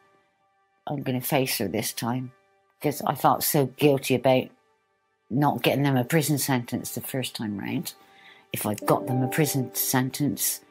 I'm 0.87 1.03
to 1.03 1.21
face 1.21 1.57
her 1.59 1.69
this 1.69 1.93
time. 1.93 2.31
Because 2.79 3.01
I 3.07 3.15
felt 3.15 3.41
so 3.41 3.65
guilty 3.77 4.15
about 4.15 4.49
not 5.29 5.63
getting 5.63 5.83
them 5.83 5.97
a 5.97 6.03
prison 6.03 6.37
sentence 6.37 6.93
the 6.93 7.01
first 7.01 7.35
time 7.35 7.57
round. 7.59 7.93
If 8.53 8.63
got 8.85 9.07
them 9.07 9.21
a 9.21 9.27
prison 9.27 9.69
sentence, 9.73 10.61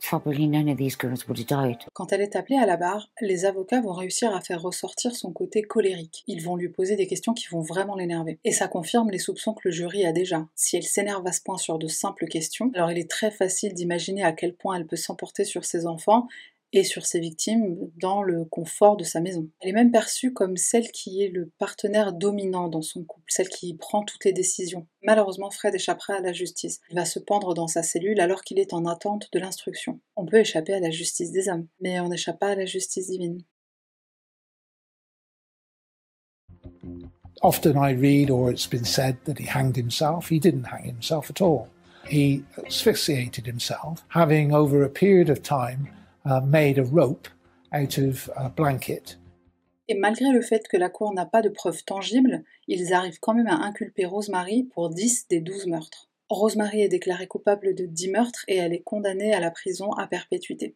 probably 0.00 0.46
none 0.48 0.68
of 0.68 0.76
these 0.76 0.96
girls 0.96 1.28
would 1.28 1.38
have 1.38 1.46
died. 1.46 1.78
Quand 1.92 2.12
elle 2.12 2.22
est 2.22 2.34
appelée 2.34 2.56
à 2.56 2.66
la 2.66 2.76
barre, 2.76 3.08
les 3.20 3.44
avocats 3.44 3.80
vont 3.80 3.92
réussir 3.92 4.34
à 4.34 4.40
faire 4.40 4.62
ressortir 4.62 5.14
son 5.14 5.32
côté 5.32 5.62
colérique. 5.62 6.24
Ils 6.26 6.42
vont 6.42 6.56
lui 6.56 6.68
poser 6.68 6.96
des 6.96 7.06
questions 7.06 7.34
qui 7.34 7.46
vont 7.48 7.60
vraiment 7.60 7.94
l'énerver. 7.94 8.38
Et 8.44 8.52
ça 8.52 8.68
confirme 8.68 9.10
les 9.10 9.18
soupçons 9.18 9.54
que 9.54 9.60
le 9.64 9.70
jury 9.70 10.06
a 10.06 10.12
déjà. 10.12 10.46
Si 10.54 10.76
elle 10.76 10.82
s'énerve 10.82 11.26
à 11.26 11.32
ce 11.32 11.42
point 11.42 11.58
sur 11.58 11.78
de 11.78 11.86
simples 11.86 12.26
questions, 12.26 12.70
alors 12.74 12.90
il 12.90 12.98
est 12.98 13.10
très 13.10 13.30
facile 13.30 13.74
d'imaginer 13.74 14.24
à 14.24 14.32
quel 14.32 14.54
point 14.54 14.76
elle 14.76 14.86
peut 14.86 14.96
s'emporter 14.96 15.44
sur 15.44 15.64
ses 15.64 15.86
enfants 15.86 16.26
et 16.72 16.84
sur 16.84 17.06
ses 17.06 17.20
victimes 17.20 17.90
dans 17.96 18.22
le 18.22 18.44
confort 18.44 18.96
de 18.96 19.04
sa 19.04 19.20
maison. 19.20 19.48
Elle 19.60 19.70
est 19.70 19.74
même 19.74 19.90
perçue 19.90 20.32
comme 20.32 20.56
celle 20.56 20.90
qui 20.90 21.22
est 21.22 21.28
le 21.28 21.50
partenaire 21.58 22.12
dominant 22.12 22.68
dans 22.68 22.82
son 22.82 23.04
couple, 23.04 23.24
celle 23.28 23.48
qui 23.48 23.74
prend 23.74 24.04
toutes 24.04 24.24
les 24.24 24.32
décisions. 24.32 24.86
Malheureusement, 25.02 25.50
Fred 25.50 25.74
échappera 25.74 26.14
à 26.14 26.20
la 26.20 26.32
justice. 26.32 26.80
Il 26.90 26.96
va 26.96 27.04
se 27.04 27.18
pendre 27.18 27.54
dans 27.54 27.68
sa 27.68 27.82
cellule 27.82 28.20
alors 28.20 28.42
qu'il 28.42 28.58
est 28.58 28.74
en 28.74 28.84
attente 28.84 29.28
de 29.32 29.38
l'instruction. 29.38 30.00
On 30.16 30.26
peut 30.26 30.40
échapper 30.40 30.74
à 30.74 30.80
la 30.80 30.90
justice 30.90 31.32
des 31.32 31.48
hommes, 31.48 31.66
mais 31.80 32.00
on 32.00 32.08
n'échappe 32.08 32.38
pas 32.38 32.50
à 32.50 32.54
la 32.54 32.66
justice 32.66 33.08
divine. 33.08 33.42
Often 37.40 37.76
I 37.76 37.92
read, 37.92 38.30
or 38.30 38.50
it's 38.50 38.66
been 38.66 38.84
said, 38.84 39.16
that 39.24 39.38
he 39.38 39.46
hanged 39.46 39.76
himself. 39.76 40.28
He 40.28 40.40
didn't 40.40 40.66
hang 40.66 40.84
himself 40.84 41.30
at 41.30 41.40
all. 41.40 41.68
He 42.04 42.42
asphyxiated 42.66 43.46
himself, 43.46 44.02
having 44.08 44.52
over 44.52 44.82
a 44.82 44.88
period 44.88 45.30
of 45.30 45.42
time 45.42 45.88
made 46.44 46.78
a 46.78 46.84
rope 46.84 47.28
out 47.72 47.98
of 47.98 48.30
a 48.36 48.48
blanket. 48.48 49.18
Et 49.88 49.94
malgré 49.94 50.30
le 50.30 50.42
fait 50.42 50.68
que 50.68 50.76
la 50.76 50.90
Cour 50.90 51.14
n'a 51.14 51.24
pas 51.24 51.40
de 51.40 51.48
preuves 51.48 51.82
tangibles, 51.84 52.44
ils 52.66 52.92
arrivent 52.92 53.20
quand 53.20 53.32
même 53.34 53.46
à 53.46 53.64
inculper 53.64 54.04
Rosemary 54.04 54.64
pour 54.64 54.90
10 54.90 55.28
des 55.28 55.40
12 55.40 55.66
meurtres. 55.66 56.08
Rosemary 56.28 56.82
est 56.82 56.88
déclarée 56.88 57.26
coupable 57.26 57.74
de 57.74 57.86
10 57.86 58.10
meurtres 58.10 58.44
et 58.48 58.56
elle 58.56 58.74
est 58.74 58.82
condamnée 58.82 59.32
à 59.32 59.40
la 59.40 59.50
prison 59.50 59.92
à 59.92 60.06
perpétuité. 60.06 60.74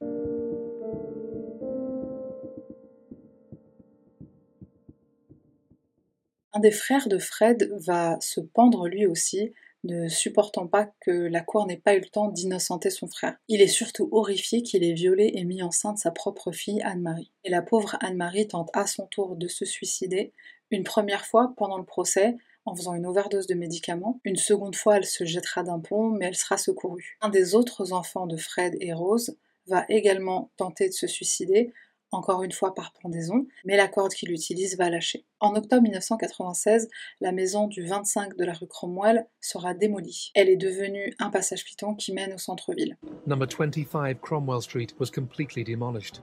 Un 6.54 6.61
des 6.61 6.71
frères 6.71 7.09
de 7.09 7.18
Fred 7.18 7.71
va 7.78 8.18
se 8.21 8.40
pendre 8.40 8.88
lui 8.88 9.06
aussi, 9.06 9.52
ne 9.85 10.09
supportant 10.09 10.67
pas 10.67 10.91
que 11.01 11.11
la 11.11 11.41
cour 11.41 11.67
n'ait 11.67 11.77
pas 11.77 11.95
eu 11.95 12.01
le 12.01 12.09
temps 12.09 12.29
d'innocenter 12.29 12.91
son 12.91 13.09
frère. 13.09 13.37
Il 13.49 13.61
est 13.61 13.67
surtout 13.67 14.09
horrifié 14.12 14.62
qu'il 14.62 14.85
ait 14.85 14.93
violé 14.93 15.33
et 15.35 15.45
mis 15.45 15.62
enceinte 15.62 15.99
sa 15.99 16.11
propre 16.11 16.53
fille 16.53 16.83
Anne-Marie. 16.83 17.31
Et 17.45 17.51
la 17.51 17.62
pauvre 17.62 17.97
Anne-Marie 18.01 18.49
tente 18.49 18.71
à 18.73 18.87
son 18.87 19.07
tour 19.07 19.37
de 19.37 19.49
se 19.49 19.65
suicider, 19.65 20.33
une 20.71 20.85
première 20.85 21.27
fois 21.27 21.53
pendant 21.57 21.79
le 21.79 21.85
procès, 21.85 22.37
en 22.65 22.77
faisant 22.77 22.95
une 22.95 23.07
overdose 23.07 23.47
de 23.47 23.55
médicaments. 23.55 24.21
Une 24.25 24.37
seconde 24.37 24.77
fois, 24.77 24.97
elle 24.97 25.05
se 25.05 25.25
jettera 25.25 25.65
d'un 25.65 25.81
pont, 25.81 26.11
mais 26.11 26.27
elle 26.27 26.37
sera 26.37 26.57
secourue. 26.57 27.18
Un 27.21 27.29
des 27.29 27.55
autres 27.55 27.92
enfants 27.92 28.27
de 28.27 28.37
Fred 28.37 28.77
et 28.81 28.92
Rose 28.92 29.37
va 29.66 29.85
également 29.88 30.51
tenter 30.57 30.88
de 30.88 30.95
se 30.95 31.07
suicider 31.07 31.73
encore 32.12 32.42
une 32.42 32.53
fois 32.53 32.75
par 32.75 32.92
pendaison, 33.03 33.46
mais 33.64 33.77
la 33.77 33.88
corde 33.88 34.12
qu'il 34.12 34.31
utilise 34.31 34.77
va 34.77 34.90
lâcher. 34.90 35.25
En 35.40 35.55
octobre 35.57 35.83
1996, 35.83 36.88
la 37.20 37.33
maison 37.33 37.66
du 37.66 37.85
25 37.85 38.37
de 38.37 38.44
la 38.44 38.53
rue 38.53 38.68
Cromwell 38.68 39.27
sera 39.40 39.75
démolie. 39.75 40.31
Elle 40.35 40.48
est 40.48 40.57
devenue 40.57 41.14
un 41.18 41.31
passage 41.31 41.64
piéton 41.64 41.94
qui 41.94 42.12
mène 42.12 42.35
au 42.35 42.38
centre-ville. 42.38 42.96
Number 43.27 43.48
25 43.48 44.20
Cromwell 44.20 44.62
Street 44.62 44.88
was 45.01 45.11
completely 45.11 45.64
demolished. 45.64 46.22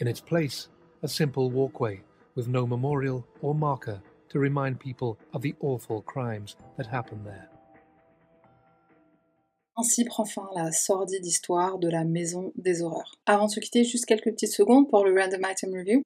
In 0.00 0.06
its 0.06 0.20
place, 0.20 0.70
a 1.02 1.08
simple 1.08 1.50
walkway 1.50 2.02
with 2.34 2.48
no 2.48 2.66
memorial 2.66 3.24
or 3.42 3.54
marker 3.54 4.00
to 4.30 4.38
remind 4.38 4.78
people 4.78 5.18
of 5.34 5.42
the 5.42 5.54
awful 5.60 6.02
crimes 6.02 6.56
that 6.78 6.86
happened 6.86 7.26
there. 7.26 7.49
Ainsi 9.80 10.04
prend 10.04 10.26
fin 10.26 10.46
la 10.54 10.72
sordide 10.72 11.24
histoire 11.24 11.78
de 11.78 11.88
la 11.88 12.04
maison 12.04 12.52
des 12.54 12.82
horreurs. 12.82 13.14
Avant 13.24 13.46
de 13.46 13.50
se 13.50 13.60
quitter, 13.60 13.82
juste 13.82 14.04
quelques 14.04 14.30
petites 14.30 14.52
secondes 14.52 14.90
pour 14.90 15.06
le 15.06 15.18
Random 15.18 15.40
Item 15.50 15.72
Review. 15.72 16.02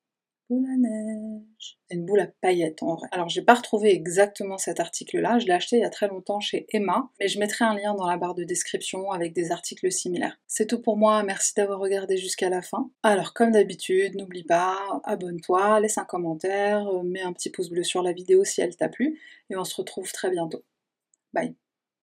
Boule 0.49 0.65
à 0.67 0.77
neige. 0.77 1.77
Une 1.91 2.07
boule 2.07 2.21
à 2.21 2.29
paillettes 2.41 2.85
en 2.85 2.95
vrai. 2.95 3.09
Alors 3.11 3.29
j'ai 3.29 3.43
pas 3.43 3.55
retrouvé 3.55 3.93
exactement 3.93 4.59
cet 4.59 4.79
article-là, 4.79 5.41
je 5.41 5.47
l'ai 5.47 5.55
acheté 5.55 5.79
il 5.79 5.81
y 5.81 5.85
a 5.85 5.91
très 5.91 6.07
longtemps 6.07 6.39
chez 6.39 6.67
Emma, 6.69 7.11
mais 7.19 7.27
je 7.27 7.41
mettrai 7.41 7.65
un 7.65 7.75
lien 7.75 7.95
dans 7.95 8.07
la 8.07 8.17
barre 8.17 8.37
de 8.37 8.45
description 8.45 9.11
avec 9.11 9.33
des 9.33 9.51
articles 9.51 9.91
similaires. 9.91 10.39
C'est 10.47 10.69
tout 10.69 10.81
pour 10.81 10.97
moi, 10.97 11.25
merci 11.25 11.53
d'avoir 11.57 11.81
regardé 11.81 12.17
jusqu'à 12.17 12.51
la 12.51 12.63
fin. 12.63 12.93
Alors 13.03 13.35
comme 13.35 13.51
d'habitude, 13.51 14.15
n'oublie 14.15 14.45
pas, 14.45 14.79
abonne-toi, 15.03 15.81
laisse 15.81 15.99
un 15.99 16.05
commentaire, 16.05 16.87
mets 17.03 17.23
un 17.23 17.33
petit 17.33 17.51
pouce 17.51 17.71
bleu 17.71 17.83
sur 17.83 18.05
la 18.05 18.13
vidéo 18.13 18.45
si 18.45 18.61
elle 18.61 18.77
t'a 18.77 18.89
plu, 18.89 19.21
et 19.51 19.57
on 19.57 19.65
se 19.65 19.75
retrouve 19.75 20.13
très 20.13 20.31
bientôt. 20.31 20.63
Bye 21.33 21.57